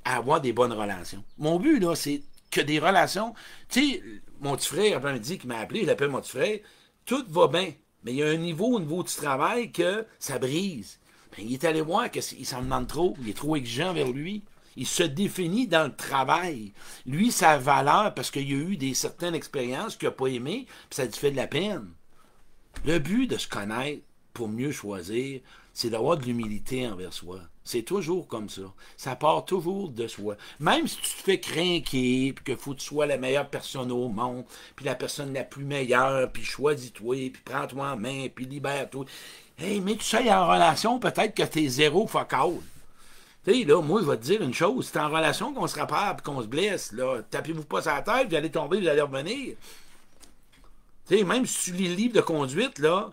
à 0.04 0.16
avoir 0.16 0.40
des 0.40 0.52
bonnes 0.52 0.72
relations. 0.72 1.24
Mon 1.38 1.58
but, 1.58 1.78
là, 1.78 1.94
c'est 1.94 2.22
que 2.50 2.60
des 2.60 2.78
relations. 2.78 3.34
Tu 3.68 3.80
sais, 3.80 4.02
mon 4.40 4.56
petit 4.56 4.68
frère, 4.68 4.96
après-midi, 4.96 5.38
qui 5.38 5.46
m'a 5.46 5.58
appelé, 5.58 5.82
je 5.82 5.86
l'appelle 5.86 6.10
mon 6.10 6.20
petit 6.20 6.30
frère, 6.30 6.58
tout 7.04 7.24
va 7.28 7.48
bien. 7.48 7.72
Mais 8.02 8.12
il 8.12 8.16
y 8.16 8.22
a 8.22 8.28
un 8.28 8.36
niveau 8.36 8.76
au 8.76 8.80
niveau 8.80 9.02
du 9.02 9.12
travail 9.12 9.72
que 9.72 10.06
ça 10.18 10.38
brise. 10.38 10.98
Ben, 11.36 11.44
il 11.46 11.52
est 11.52 11.64
allé 11.64 11.80
voir 11.80 12.10
qu'il 12.10 12.46
s'en 12.46 12.62
demande 12.62 12.86
trop, 12.86 13.14
il 13.20 13.28
est 13.28 13.36
trop 13.36 13.56
exigeant 13.56 13.92
vers 13.92 14.10
lui. 14.10 14.42
Il 14.76 14.86
se 14.86 15.02
définit 15.02 15.66
dans 15.66 15.84
le 15.84 15.94
travail. 15.94 16.72
Lui, 17.04 17.30
sa 17.30 17.58
valeur, 17.58 18.14
parce 18.14 18.30
qu'il 18.30 18.50
a 18.50 18.56
eu 18.56 18.76
des 18.76 18.94
certaines 18.94 19.34
expériences 19.34 19.96
qu'il 19.96 20.08
n'a 20.08 20.14
pas 20.14 20.28
aimées, 20.28 20.66
puis 20.88 20.96
ça 20.96 21.04
lui 21.04 21.12
fait 21.12 21.32
de 21.32 21.36
la 21.36 21.46
peine. 21.46 21.90
Le 22.84 22.98
but 22.98 23.26
de 23.26 23.36
se 23.36 23.48
connaître 23.48 24.02
pour 24.32 24.48
mieux 24.48 24.72
choisir, 24.72 25.40
c'est 25.74 25.90
d'avoir 25.90 26.16
de 26.16 26.24
l'humilité 26.24 26.86
envers 26.88 27.12
soi. 27.12 27.40
C'est 27.64 27.82
toujours 27.82 28.26
comme 28.26 28.48
ça. 28.48 28.62
Ça 28.96 29.16
part 29.16 29.44
toujours 29.44 29.90
de 29.90 30.06
soi. 30.06 30.36
Même 30.58 30.88
si 30.88 30.96
tu 30.96 31.02
te 31.02 31.22
fais 31.22 31.40
craquer, 31.40 32.32
puis 32.32 32.44
qu'il 32.44 32.56
faut 32.56 32.72
que 32.72 32.78
tu 32.78 32.86
sois 32.86 33.06
la 33.06 33.18
meilleure 33.18 33.48
personne 33.48 33.92
au 33.92 34.08
monde, 34.08 34.44
puis 34.74 34.84
la 34.84 34.94
personne 34.94 35.32
la 35.32 35.44
plus 35.44 35.64
meilleure, 35.64 36.30
puis 36.32 36.42
choisis-toi, 36.42 37.30
puis 37.32 37.42
prends-toi 37.44 37.92
en 37.92 37.96
main, 37.96 38.28
puis 38.34 38.46
libère-toi. 38.46 39.04
Mais 39.60 39.96
tu 39.96 40.04
sais, 40.04 40.32
en 40.32 40.48
relation, 40.48 40.98
peut-être 40.98 41.34
que 41.34 41.42
t'es 41.42 41.68
zéro 41.68 42.06
fuck 42.06 42.34
Tu 43.44 43.52
sais, 43.52 43.64
là, 43.64 43.82
moi, 43.82 44.00
je 44.00 44.06
vais 44.06 44.16
te 44.16 44.22
dire 44.22 44.40
une 44.40 44.54
chose. 44.54 44.88
C'est 44.90 44.98
en 44.98 45.10
relation 45.10 45.52
qu'on 45.52 45.66
se 45.66 45.78
rappelle 45.78 46.16
puis 46.16 46.24
qu'on 46.24 46.40
se 46.40 46.46
blesse. 46.46 46.92
Là, 46.92 47.20
tapez-vous 47.30 47.64
pas 47.64 47.82
sur 47.82 47.92
la 47.92 48.02
tête, 48.02 48.28
vous 48.30 48.34
allez 48.36 48.50
tomber, 48.50 48.80
vous 48.80 48.88
allez 48.88 49.02
revenir. 49.02 49.56
Tu 51.06 51.18
sais, 51.18 51.24
même 51.24 51.44
si 51.44 51.70
tu 51.70 51.76
lis 51.76 52.08
le 52.08 52.12
de 52.12 52.20
conduite, 52.20 52.78
là, 52.78 53.12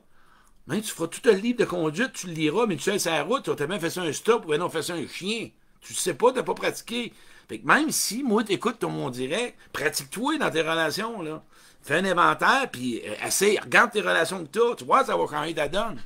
mais 0.68 0.82
tu 0.82 0.92
feras 0.92 1.08
tout 1.08 1.22
le 1.24 1.32
livre 1.32 1.60
de 1.60 1.66
conduite, 1.66 2.14
tu 2.14 2.28
le 2.28 2.34
liras, 2.34 2.66
mais 2.68 2.76
tu 2.76 2.84
sais, 2.84 3.00
c'est 3.00 3.10
la 3.10 3.24
route, 3.24 3.44
tu 3.44 3.64
as 3.64 3.68
même 3.68 3.80
fait 3.80 3.90
ça 3.90 4.02
un 4.02 4.12
stop, 4.12 4.46
ou 4.46 4.56
non, 4.56 4.70
fait 4.70 4.84
ça 4.84 4.94
un 4.94 5.08
chien. 5.08 5.50
Tu 5.82 5.94
sais 5.94 6.14
pas, 6.14 6.32
tu 6.32 6.38
n'as 6.38 6.44
pas 6.44 6.54
pratiqué. 6.54 7.14
Fait 7.48 7.60
que 7.60 7.66
même 7.66 7.92
si, 7.92 8.24
moi, 8.24 8.44
t'écoutes 8.44 8.80
ton 8.80 8.90
mon 8.90 9.10
direct, 9.10 9.58
pratique-toi 9.72 10.38
dans 10.38 10.52
tes 10.52 10.62
relations, 10.62 11.22
là. 11.22 11.44
Fais 11.82 11.96
un 11.96 12.06
inventaire, 12.06 12.70
puis 12.70 13.02
euh, 13.06 13.26
essaye, 13.26 13.58
regarde 13.58 13.92
tes 13.92 14.02
relations 14.02 14.44
que 14.44 14.52
tu 14.52 14.60
as, 14.60 14.76
tu 14.76 14.84
vois, 14.84 15.06
ça 15.06 15.16
va 15.16 15.26
changer 15.28 15.54
ta 15.54 15.70
donne. 15.70 16.02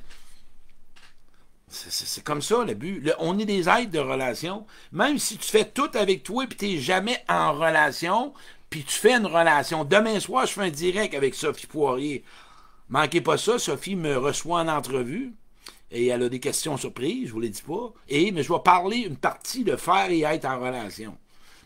C'est 1.68 2.22
comme 2.22 2.42
ça, 2.42 2.64
le 2.64 2.74
but. 2.74 3.12
on 3.18 3.38
est 3.38 3.46
des 3.46 3.68
aides 3.68 3.90
de 3.90 3.98
relation. 3.98 4.66
Même 4.92 5.18
si 5.18 5.38
tu 5.38 5.50
fais 5.50 5.64
tout 5.64 5.90
avec 5.94 6.22
toi, 6.22 6.44
puis 6.46 6.56
tu 6.56 6.66
n'es 6.66 6.78
jamais 6.78 7.24
en 7.28 7.54
relation, 7.54 8.34
puis 8.68 8.84
tu 8.84 8.94
fais 8.94 9.14
une 9.14 9.26
relation. 9.26 9.82
Demain 9.82 10.20
soir, 10.20 10.46
je 10.46 10.52
fais 10.52 10.60
un 10.60 10.70
direct 10.70 11.14
avec 11.14 11.34
Sophie 11.34 11.66
Poirier. 11.66 12.24
Manquez 12.92 13.22
pas 13.22 13.38
ça, 13.38 13.58
Sophie 13.58 13.96
me 13.96 14.18
reçoit 14.18 14.60
en 14.60 14.68
entrevue 14.68 15.32
et 15.90 16.08
elle 16.08 16.24
a 16.24 16.28
des 16.28 16.40
questions 16.40 16.76
surprises, 16.76 17.28
je 17.28 17.32
vous 17.32 17.40
l'ai 17.40 17.48
dit 17.48 17.62
pas. 17.62 17.90
Et, 18.10 18.32
mais 18.32 18.42
je 18.42 18.52
vais 18.52 18.58
parler 18.62 18.98
une 18.98 19.16
partie 19.16 19.64
de 19.64 19.76
faire 19.76 20.10
et 20.10 20.20
être 20.20 20.44
en 20.44 20.60
relation. 20.60 21.16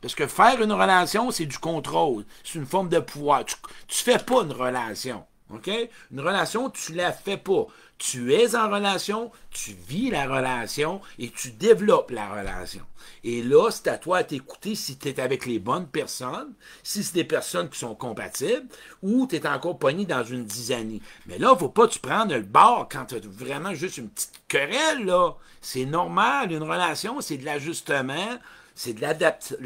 Parce 0.00 0.14
que 0.14 0.28
faire 0.28 0.62
une 0.62 0.70
relation, 0.70 1.32
c'est 1.32 1.46
du 1.46 1.58
contrôle. 1.58 2.24
C'est 2.44 2.60
une 2.60 2.64
forme 2.64 2.88
de 2.88 3.00
pouvoir. 3.00 3.44
Tu 3.44 3.56
ne 3.56 3.92
fais 4.12 4.22
pas 4.22 4.42
une 4.44 4.52
relation. 4.52 5.24
OK? 5.50 5.70
Une 6.10 6.20
relation, 6.20 6.70
tu 6.70 6.92
la 6.92 7.12
fais 7.12 7.36
pas. 7.36 7.66
Tu 7.98 8.34
es 8.34 8.54
en 8.54 8.68
relation, 8.68 9.30
tu 9.50 9.72
vis 9.88 10.10
la 10.10 10.26
relation 10.26 11.00
et 11.18 11.30
tu 11.30 11.50
développes 11.52 12.10
la 12.10 12.28
relation. 12.28 12.82
Et 13.24 13.42
là, 13.42 13.70
c'est 13.70 13.88
à 13.88 13.96
toi 13.96 14.22
de 14.22 14.28
t'écouter 14.28 14.74
si 14.74 14.98
tu 14.98 15.08
es 15.08 15.20
avec 15.20 15.46
les 15.46 15.58
bonnes 15.58 15.86
personnes, 15.86 16.52
si 16.82 17.02
c'est 17.02 17.14
des 17.14 17.24
personnes 17.24 17.70
qui 17.70 17.78
sont 17.78 17.94
compatibles, 17.94 18.66
ou 19.02 19.26
tu 19.26 19.36
es 19.36 19.46
encore 19.46 19.78
pogné 19.78 20.04
dans 20.04 20.24
une 20.24 20.44
dizaine. 20.44 21.00
Mais 21.26 21.38
là, 21.38 21.48
il 21.50 21.54
ne 21.54 21.58
faut 21.58 21.68
pas 21.68 21.88
tu 21.88 21.98
prendre 21.98 22.34
le 22.34 22.42
bord 22.42 22.88
quand 22.90 23.06
tu 23.06 23.14
as 23.14 23.20
vraiment 23.20 23.74
juste 23.74 23.98
une 23.98 24.10
petite 24.10 24.42
querelle, 24.48 25.04
là. 25.04 25.36
C'est 25.62 25.86
normal, 25.86 26.52
une 26.52 26.62
relation, 26.62 27.20
c'est 27.20 27.38
de 27.38 27.44
l'ajustement, 27.44 28.38
c'est 28.76 28.92
de 28.92 29.00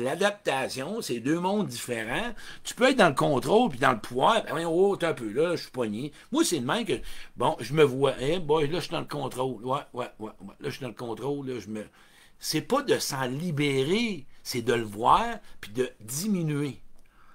l'adaptation, 0.05 1.03
c'est 1.03 1.19
deux 1.19 1.41
mondes 1.41 1.67
différents. 1.67 2.33
Tu 2.63 2.75
peux 2.75 2.91
être 2.91 2.97
dans 2.97 3.09
le 3.09 3.15
contrôle 3.15 3.71
puis 3.71 3.81
dans 3.81 3.91
le 3.91 3.99
pouvoir. 3.99 4.45
Ben, 4.45 4.65
oh, 4.65 4.97
un 5.03 5.13
peu, 5.13 5.33
là, 5.33 5.57
je 5.57 5.63
suis 5.63 5.71
poigné. 5.73 6.13
Moi, 6.31 6.45
c'est 6.45 6.61
le 6.61 6.65
même 6.65 6.85
que, 6.85 7.01
bon, 7.37 7.57
je 7.59 7.75
me 7.75 7.83
vois, 7.83 8.15
hein, 8.21 8.39
boy, 8.39 8.69
là, 8.69 8.79
je 8.79 8.85
suis 8.85 8.93
dans 8.93 9.01
le 9.01 9.07
contrôle. 9.07 9.65
Ouais, 9.65 9.81
ouais, 9.95 10.11
ouais, 10.21 10.31
Là, 10.41 10.55
je 10.63 10.71
suis 10.71 10.83
dans 10.83 10.89
le 10.89 10.95
contrôle, 10.95 11.49
là, 11.49 11.59
je 11.59 11.69
me. 11.69 11.85
C'est 12.39 12.61
pas 12.61 12.83
de 12.83 12.99
s'en 12.99 13.25
libérer, 13.25 14.27
c'est 14.45 14.63
de 14.63 14.75
le 14.75 14.85
voir 14.85 15.27
puis 15.61 15.73
de 15.73 15.91
diminuer. 16.01 16.81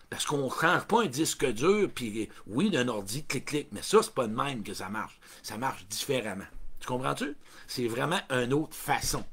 Parce 0.10 0.26
qu'on 0.26 0.46
ne 0.46 0.50
change 0.50 0.86
pas 0.86 1.04
un 1.04 1.08
disque 1.08 1.46
dur, 1.52 1.90
puis 1.94 2.30
oui, 2.48 2.70
d'un 2.70 2.88
ordi, 2.88 3.26
clic-clic, 3.26 3.68
mais 3.74 3.82
ça, 3.82 4.02
c'est 4.02 4.14
pas 4.14 4.28
de 4.28 4.34
même 4.34 4.64
que 4.64 4.74
ça 4.74 4.88
marche. 4.88 5.20
Ça 5.44 5.58
marche 5.58 5.86
différemment. 5.88 6.46
Tu 6.80 6.88
comprends-tu? 6.88 7.36
C'est 7.68 7.88
vraiment 7.88 8.22
une 8.30 8.54
autre 8.54 8.76
façon. 8.76 9.26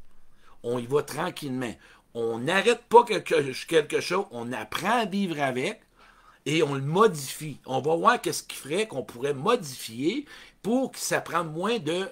On 0.64 0.80
y 0.80 0.86
va 0.86 1.02
tranquillement 1.02 1.74
On 2.14 2.38
n'arrête 2.38 2.82
pas 2.88 3.04
quelque, 3.04 4.00
chose, 4.00 4.26
on 4.30 4.52
apprend 4.52 5.00
à 5.00 5.04
vivre 5.06 5.40
avec 5.40 5.80
et 6.44 6.62
on 6.62 6.74
le 6.74 6.82
modifie. 6.82 7.58
On 7.66 7.80
va 7.80 7.96
voir 7.96 8.20
qu'est-ce 8.20 8.42
qui 8.42 8.56
ferait 8.56 8.86
qu'on 8.86 9.02
pourrait 9.02 9.34
modifier 9.34 10.26
pour 10.62 10.92
que 10.92 10.98
ça 10.98 11.20
prenne 11.20 11.52
moins 11.52 11.78
de 11.78 12.08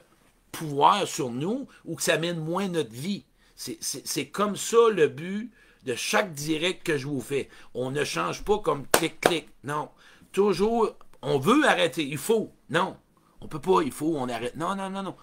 pouvoir 0.53 1.07
sur 1.07 1.31
nous 1.31 1.69
ou 1.85 1.97
que 1.97 2.03
ça 2.03 2.19
mène 2.19 2.39
moins 2.39 2.69
notre 2.69 2.93
vie. 2.93 3.25
C'est 3.57 4.29
comme 4.29 4.57
ça 4.57 4.79
le 4.91 5.09
but 5.09 5.53
de 5.85 5.95
chaque 5.95 6.33
direct 6.33 6.83
que 6.85 6.97
je 6.97 7.07
vous 7.07 7.21
fais. 7.21 7.49
On 7.75 7.91
ne 7.91 8.05
change 8.05 8.43
pas 8.43 8.59
comme 8.59 8.87
clic-clic. 8.93 9.49
Non. 9.65 9.91
Toujours, 10.33 10.97
on 11.23 11.39
veut 11.39 11.67
arrêter. 11.67 12.05
Il 12.05 12.19
faut. 12.19 12.53
Non. 12.71 12.97
On 13.41 13.49
peut 13.49 13.61
pas. 13.61 13.83
Il 13.83 13.93
faut. 13.93 14.17
On 14.17 14.29
arrête. 14.29 14.57
Non, 14.57 14.75
non, 14.75 14.89
non, 14.89 15.03
non. 15.03 15.17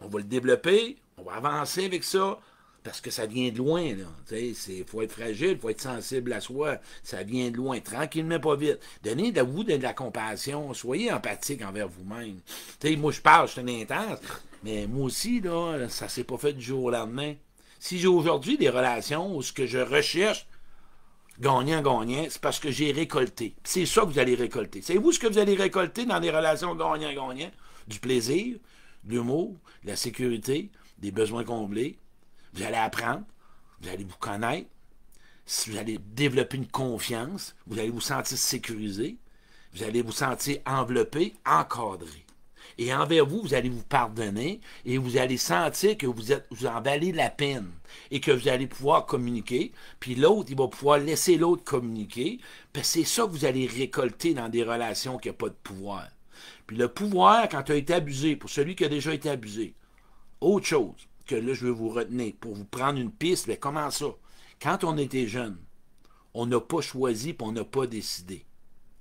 On 0.00 0.08
va 0.08 0.18
le 0.18 0.24
développer. 0.24 0.98
On 1.16 1.22
va 1.22 1.34
avancer 1.34 1.84
avec 1.84 2.04
ça 2.04 2.38
parce 2.84 3.00
que 3.00 3.10
ça 3.10 3.26
vient 3.26 3.50
de 3.50 3.58
loin. 3.58 3.82
Il 4.30 4.84
faut 4.86 5.02
être 5.02 5.12
fragile, 5.12 5.50
il 5.50 5.58
faut 5.58 5.68
être 5.68 5.82
sensible 5.82 6.32
à 6.32 6.40
soi. 6.40 6.78
Ça 7.02 7.22
vient 7.22 7.50
de 7.50 7.56
loin, 7.56 7.80
tranquillement, 7.80 8.40
pas 8.40 8.56
vite. 8.56 8.78
Donnez 9.02 9.32
de 9.32 9.42
vous 9.42 9.64
de 9.64 9.74
la 9.74 9.92
compassion. 9.92 10.72
Soyez 10.74 11.12
empathique 11.12 11.62
envers 11.62 11.88
vous-même. 11.88 12.40
Moi, 12.98 13.12
je 13.12 13.20
parle, 13.20 13.48
je 13.48 13.60
suis 13.60 13.82
intense, 13.82 14.18
mais 14.64 14.86
moi 14.86 15.06
aussi, 15.06 15.40
là, 15.40 15.88
ça 15.88 16.08
s'est 16.08 16.24
pas 16.24 16.38
fait 16.38 16.52
du 16.52 16.62
jour 16.62 16.84
au 16.84 16.90
lendemain. 16.90 17.34
Si 17.78 17.98
j'ai 17.98 18.08
aujourd'hui 18.08 18.58
des 18.58 18.70
relations 18.70 19.36
où 19.36 19.42
ce 19.42 19.52
que 19.52 19.66
je 19.66 19.78
recherche, 19.78 20.46
gagnant-gagnant, 21.40 22.26
c'est 22.28 22.40
parce 22.40 22.58
que 22.58 22.70
j'ai 22.70 22.90
récolté. 22.90 23.54
C'est 23.62 23.86
ça 23.86 24.00
que 24.00 24.06
vous 24.06 24.18
allez 24.18 24.34
récolter. 24.34 24.82
Savez-vous 24.82 25.12
ce 25.12 25.18
que 25.20 25.28
vous 25.28 25.38
allez 25.38 25.54
récolter 25.54 26.04
dans 26.04 26.18
des 26.18 26.30
relations 26.30 26.74
gagnant-gagnant? 26.74 27.50
Du 27.86 28.00
plaisir, 28.00 28.56
de 29.04 29.12
l'humour, 29.12 29.54
de 29.84 29.88
la 29.88 29.96
sécurité, 29.96 30.70
des 30.98 31.12
besoins 31.12 31.44
comblés, 31.44 31.96
vous 32.54 32.62
allez 32.62 32.76
apprendre, 32.76 33.24
vous 33.80 33.88
allez 33.88 34.04
vous 34.04 34.16
connaître, 34.18 34.68
vous 35.66 35.76
allez 35.76 35.98
développer 35.98 36.56
une 36.56 36.66
confiance, 36.66 37.54
vous 37.66 37.78
allez 37.78 37.90
vous 37.90 38.00
sentir 38.00 38.36
sécurisé, 38.36 39.16
vous 39.72 39.82
allez 39.82 40.02
vous 40.02 40.12
sentir 40.12 40.58
enveloppé, 40.66 41.34
encadré. 41.46 42.24
Et 42.76 42.94
envers 42.94 43.26
vous, 43.26 43.42
vous 43.42 43.54
allez 43.54 43.70
vous 43.70 43.82
pardonner 43.82 44.60
et 44.84 44.98
vous 44.98 45.16
allez 45.16 45.36
sentir 45.36 45.96
que 45.98 46.06
vous, 46.06 46.32
êtes, 46.32 46.46
vous 46.50 46.66
en 46.66 46.80
valez 46.80 47.10
la 47.10 47.28
peine 47.28 47.68
et 48.10 48.20
que 48.20 48.30
vous 48.30 48.46
allez 48.46 48.68
pouvoir 48.68 49.06
communiquer. 49.06 49.72
Puis 49.98 50.14
l'autre, 50.14 50.50
il 50.50 50.56
va 50.56 50.68
pouvoir 50.68 50.98
laisser 50.98 51.36
l'autre 51.36 51.64
communiquer. 51.64 52.38
Puis 52.72 52.84
c'est 52.84 53.04
ça 53.04 53.24
que 53.24 53.30
vous 53.30 53.44
allez 53.44 53.66
récolter 53.66 54.32
dans 54.32 54.48
des 54.48 54.62
relations 54.62 55.18
qui 55.18 55.28
n'ont 55.28 55.34
pas 55.34 55.48
de 55.48 55.56
pouvoir. 55.62 56.08
Puis 56.66 56.76
le 56.76 56.88
pouvoir, 56.88 57.48
quand 57.48 57.64
tu 57.64 57.72
as 57.72 57.76
été 57.76 57.94
abusé, 57.94 58.36
pour 58.36 58.50
celui 58.50 58.76
qui 58.76 58.84
a 58.84 58.88
déjà 58.88 59.12
été 59.12 59.28
abusé, 59.28 59.74
autre 60.40 60.66
chose 60.66 61.08
que 61.28 61.36
là, 61.36 61.54
je 61.54 61.66
veux 61.66 61.72
vous 61.72 61.90
retenir 61.90 62.32
pour 62.40 62.54
vous 62.54 62.64
prendre 62.64 62.98
une 62.98 63.12
piste. 63.12 63.46
Mais 63.46 63.56
comment 63.56 63.90
ça? 63.90 64.06
Quand 64.60 64.82
on 64.82 64.96
était 64.96 65.28
jeune, 65.28 65.58
on 66.34 66.46
n'a 66.46 66.60
pas 66.60 66.80
choisi 66.80 67.30
et 67.30 67.36
on 67.40 67.52
n'a 67.52 67.64
pas 67.64 67.86
décidé. 67.86 68.44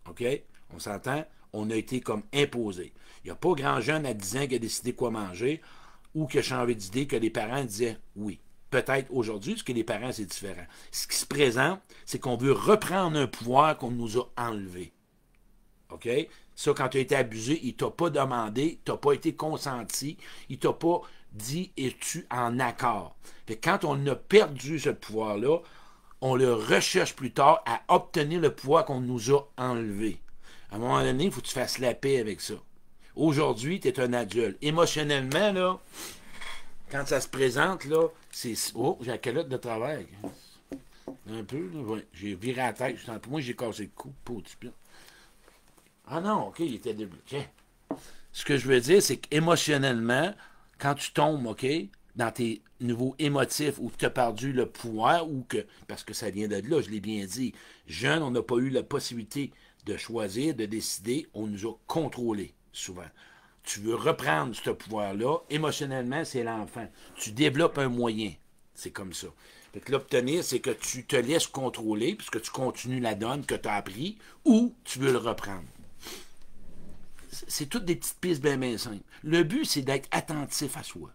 OK? 0.07 0.23
On 0.73 0.79
s'entend? 0.79 1.25
On 1.53 1.71
a 1.71 1.75
été 1.75 2.01
comme 2.01 2.23
imposé. 2.33 2.93
Il 3.23 3.27
n'y 3.27 3.31
a 3.31 3.35
pas 3.35 3.53
grand 3.53 3.81
jeune 3.81 4.05
à 4.05 4.13
10 4.13 4.37
ans 4.37 4.47
qui 4.47 4.55
a 4.55 4.59
décidé 4.59 4.93
quoi 4.93 5.09
manger 5.09 5.61
ou 6.13 6.27
qui 6.27 6.37
a 6.37 6.41
changé 6.41 6.75
d'idée 6.75 7.07
que 7.07 7.15
les 7.15 7.29
parents 7.29 7.63
disaient 7.63 7.97
oui. 8.15 8.39
Peut-être 8.69 9.07
aujourd'hui, 9.11 9.53
parce 9.53 9.63
que 9.63 9.71
les 9.71 9.85
parents, 9.85 10.11
c'est 10.11 10.25
différent. 10.25 10.65
Ce 10.91 11.07
qui 11.07 11.15
se 11.15 11.25
présente, 11.25 11.79
c'est 12.05 12.19
qu'on 12.19 12.35
veut 12.35 12.51
reprendre 12.51 13.17
un 13.17 13.27
pouvoir 13.27 13.77
qu'on 13.77 13.91
nous 13.91 14.19
a 14.19 14.29
enlevé. 14.35 14.91
OK? 15.89 16.09
Ça, 16.53 16.73
quand 16.73 16.89
tu 16.89 16.97
as 16.97 17.01
été 17.01 17.15
abusé, 17.15 17.59
il 17.63 17.67
ne 17.67 17.71
t'a 17.73 17.89
pas 17.89 18.09
demandé, 18.09 18.81
tu 18.83 18.91
n'as 18.91 18.97
pas 18.97 19.13
été 19.13 19.35
consenti, 19.35 20.17
il 20.49 20.59
t'a 20.59 20.73
pas 20.73 21.01
dit 21.33 21.71
es-tu 21.77 22.25
en 22.31 22.59
accord? 22.59 23.15
quand 23.63 23.85
on 23.85 24.05
a 24.07 24.15
perdu 24.15 24.79
ce 24.79 24.89
pouvoir-là, 24.89 25.59
on 26.21 26.35
le 26.35 26.53
recherche 26.53 27.15
plus 27.15 27.31
tard 27.31 27.63
à 27.65 27.81
obtenir 27.93 28.41
le 28.41 28.53
pouvoir 28.53 28.85
qu'on 28.85 28.99
nous 28.99 29.33
a 29.33 29.47
enlevé. 29.57 30.19
À 30.71 30.75
un 30.75 30.79
moment 30.79 31.01
donné, 31.01 31.25
il 31.25 31.31
faut 31.31 31.41
que 31.41 31.47
tu 31.47 31.53
fasses 31.53 31.79
la 31.79 31.93
paix 31.93 32.19
avec 32.19 32.41
ça. 32.41 32.55
Aujourd'hui, 33.15 33.79
tu 33.79 33.87
es 33.87 33.99
un 33.99 34.13
adulte. 34.13 34.57
Émotionnellement, 34.61 35.51
là, 35.51 35.79
quand 36.91 37.07
ça 37.07 37.21
se 37.21 37.27
présente, 37.27 37.85
là, 37.85 38.07
c'est. 38.31 38.53
Oh, 38.75 38.97
j'ai 39.01 39.11
la 39.11 39.17
calotte 39.17 39.49
de 39.49 39.57
travail. 39.57 40.07
Un 41.29 41.43
peu, 41.43 41.69
là, 41.73 42.01
J'ai 42.13 42.35
viré 42.35 42.61
la 42.61 42.73
tête. 42.73 42.97
Moi, 43.29 43.41
j'ai 43.41 43.55
cassé 43.55 43.83
le 43.83 43.89
cou. 43.95 44.13
Pas 44.23 44.69
Ah 46.07 46.21
non, 46.21 46.47
OK, 46.47 46.59
il 46.59 46.75
était 46.75 46.93
débloqué. 46.93 47.47
Ce 48.31 48.45
que 48.45 48.57
je 48.57 48.67
veux 48.67 48.79
dire, 48.79 49.01
c'est 49.01 49.17
qu'émotionnellement, 49.17 50.33
quand 50.77 50.95
tu 50.95 51.11
tombes, 51.11 51.45
OK, 51.47 51.65
dans 52.15 52.31
tes 52.31 52.61
niveaux 52.81 53.15
émotifs 53.19 53.75
où 53.79 53.91
tu 53.95 54.05
as 54.05 54.09
perdu 54.09 54.51
le 54.51 54.65
pouvoir 54.65 55.29
ou 55.29 55.45
que, 55.47 55.65
parce 55.87 56.03
que 56.03 56.13
ça 56.13 56.29
vient 56.29 56.47
de 56.47 56.55
là, 56.55 56.81
je 56.81 56.89
l'ai 56.89 56.99
bien 56.99 57.25
dit, 57.25 57.53
jeune, 57.87 58.23
on 58.23 58.31
n'a 58.31 58.41
pas 58.41 58.55
eu 58.57 58.69
la 58.69 58.83
possibilité 58.83 59.51
de 59.85 59.97
choisir, 59.97 60.55
de 60.55 60.65
décider, 60.65 61.27
on 61.33 61.47
nous 61.47 61.67
a 61.67 61.73
contrôlés 61.87 62.53
souvent. 62.71 63.07
Tu 63.63 63.79
veux 63.79 63.95
reprendre 63.95 64.55
ce 64.55 64.69
pouvoir-là, 64.69 65.39
émotionnellement, 65.49 66.23
c'est 66.25 66.43
l'enfant. 66.43 66.87
Tu 67.15 67.31
développes 67.31 67.77
un 67.77 67.89
moyen. 67.89 68.33
C'est 68.73 68.91
comme 68.91 69.13
ça. 69.13 69.27
l'obtenir, 69.89 70.43
c'est 70.43 70.59
que 70.59 70.69
tu 70.69 71.05
te 71.05 71.15
laisses 71.15 71.47
contrôler, 71.47 72.15
puisque 72.15 72.41
tu 72.41 72.51
continues 72.51 72.99
la 72.99 73.15
donne 73.15 73.45
que 73.45 73.55
tu 73.55 73.67
as 73.67 73.75
appris, 73.75 74.17
ou 74.45 74.73
tu 74.83 74.99
veux 74.99 75.11
le 75.11 75.17
reprendre 75.17 75.67
c'est 77.29 77.67
toutes 77.67 77.85
des 77.85 77.95
petites 77.95 78.19
pistes 78.19 78.41
bien, 78.41 78.57
bien 78.57 78.77
simples. 78.77 79.03
Le 79.23 79.43
but, 79.43 79.65
c'est 79.65 79.81
d'être 79.81 80.07
attentif 80.11 80.77
à 80.77 80.83
soi, 80.83 81.11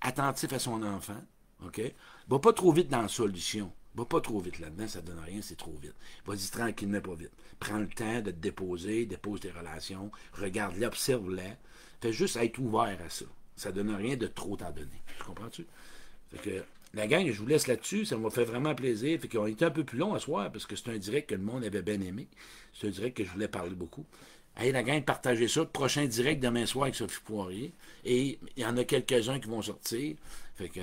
attentif 0.00 0.52
à 0.52 0.58
son 0.58 0.82
enfant. 0.82 1.20
OK? 1.64 1.80
Va 2.28 2.38
pas 2.38 2.52
trop 2.52 2.72
vite 2.72 2.88
dans 2.88 3.02
la 3.02 3.08
solution. 3.08 3.72
Va 3.94 4.04
pas 4.04 4.20
trop 4.20 4.40
vite 4.40 4.58
là-dedans, 4.58 4.86
ça 4.86 5.00
ne 5.00 5.06
donne 5.06 5.20
rien, 5.20 5.40
c'est 5.40 5.56
trop 5.56 5.74
vite. 5.80 5.94
Vas-y 6.26 6.50
tranquillement, 6.50 7.00
pas 7.00 7.14
vite. 7.14 7.30
Prends 7.58 7.78
le 7.78 7.88
temps 7.88 8.20
de 8.20 8.30
te 8.30 8.36
déposer, 8.36 9.06
dépose 9.06 9.40
tes 9.40 9.50
relations, 9.50 10.10
regarde-les, 10.34 10.84
observe-les. 10.84 11.54
Fais 12.02 12.12
juste 12.12 12.36
être 12.36 12.58
ouvert 12.58 12.98
à 13.04 13.08
ça. 13.08 13.24
Ça 13.56 13.70
ne 13.70 13.76
donne 13.76 13.94
rien 13.94 14.16
de 14.16 14.26
trop 14.26 14.54
t'en 14.54 14.70
donner. 14.70 15.02
Tu 15.16 15.24
comprends-tu? 15.24 15.66
Fait 16.30 16.38
que 16.38 16.64
la 16.92 17.06
gang, 17.06 17.26
je 17.30 17.38
vous 17.38 17.46
laisse 17.46 17.66
là-dessus. 17.66 18.04
Ça 18.04 18.18
m'a 18.18 18.30
fait 18.30 18.44
vraiment 18.44 18.74
plaisir. 18.74 19.18
Fait 19.20 19.28
qu'on 19.28 19.46
était 19.46 19.64
un 19.64 19.70
peu 19.70 19.84
plus 19.84 19.98
long 19.98 20.14
à 20.14 20.18
soir 20.18 20.52
parce 20.52 20.66
que 20.66 20.76
c'est 20.76 20.90
un 20.90 20.98
direct 20.98 21.30
que 21.30 21.34
le 21.34 21.42
monde 21.42 21.64
avait 21.64 21.82
bien 21.82 22.00
aimé. 22.00 22.28
C'est 22.74 22.88
un 22.88 22.90
direct 22.90 23.16
que 23.16 23.24
je 23.24 23.30
voulais 23.30 23.48
parler 23.48 23.74
beaucoup. 23.74 24.04
Hey, 24.58 24.72
la 24.72 24.82
gang, 24.82 25.04
partagez 25.04 25.48
ça. 25.48 25.66
Prochain 25.66 26.06
direct 26.06 26.42
demain 26.42 26.64
soir 26.64 26.84
avec 26.84 26.94
Sophie 26.94 27.20
Poirier. 27.22 27.74
Et 28.06 28.38
il 28.56 28.62
y 28.62 28.64
en 28.64 28.74
a 28.78 28.84
quelques-uns 28.84 29.38
qui 29.38 29.48
vont 29.48 29.60
sortir. 29.60 30.16
Fait 30.54 30.70
que, 30.70 30.80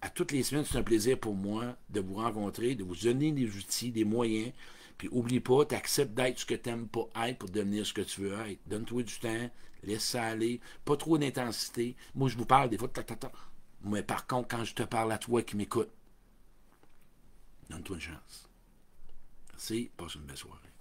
à 0.00 0.10
toutes 0.10 0.32
les 0.32 0.42
semaines, 0.42 0.64
c'est 0.64 0.78
un 0.78 0.82
plaisir 0.82 1.16
pour 1.20 1.34
moi 1.36 1.76
de 1.90 2.00
vous 2.00 2.14
rencontrer, 2.14 2.74
de 2.74 2.82
vous 2.82 2.96
donner 2.96 3.30
des 3.30 3.46
outils, 3.56 3.92
des 3.92 4.04
moyens. 4.04 4.52
Puis 4.98 5.08
oublie 5.12 5.38
pas, 5.38 5.64
tu 5.64 5.76
acceptes 5.76 6.14
d'être 6.14 6.40
ce 6.40 6.44
que 6.44 6.54
tu 6.54 6.68
n'aimes 6.68 6.88
pas 6.88 7.06
être 7.28 7.38
pour 7.38 7.50
devenir 7.50 7.86
ce 7.86 7.92
que 7.92 8.00
tu 8.00 8.22
veux 8.22 8.36
être. 8.48 8.58
Donne-toi 8.66 9.04
du 9.04 9.18
temps, 9.20 9.50
laisse 9.84 10.04
ça 10.04 10.24
aller. 10.24 10.60
Pas 10.84 10.96
trop 10.96 11.16
d'intensité. 11.16 11.94
Moi, 12.16 12.28
je 12.28 12.36
vous 12.36 12.46
parle 12.46 12.68
des 12.68 12.78
fois, 12.78 12.90
mais 13.84 14.02
par 14.02 14.26
contre, 14.26 14.48
quand 14.48 14.64
je 14.64 14.74
te 14.74 14.82
parle 14.82 15.12
à 15.12 15.18
toi 15.18 15.40
qui 15.42 15.56
m'écoute, 15.56 15.90
donne-toi 17.70 17.94
une 17.94 18.02
chance. 18.02 18.50
Merci, 19.52 19.90
passe 19.96 20.16
une 20.16 20.22
belle 20.22 20.36
soirée. 20.36 20.73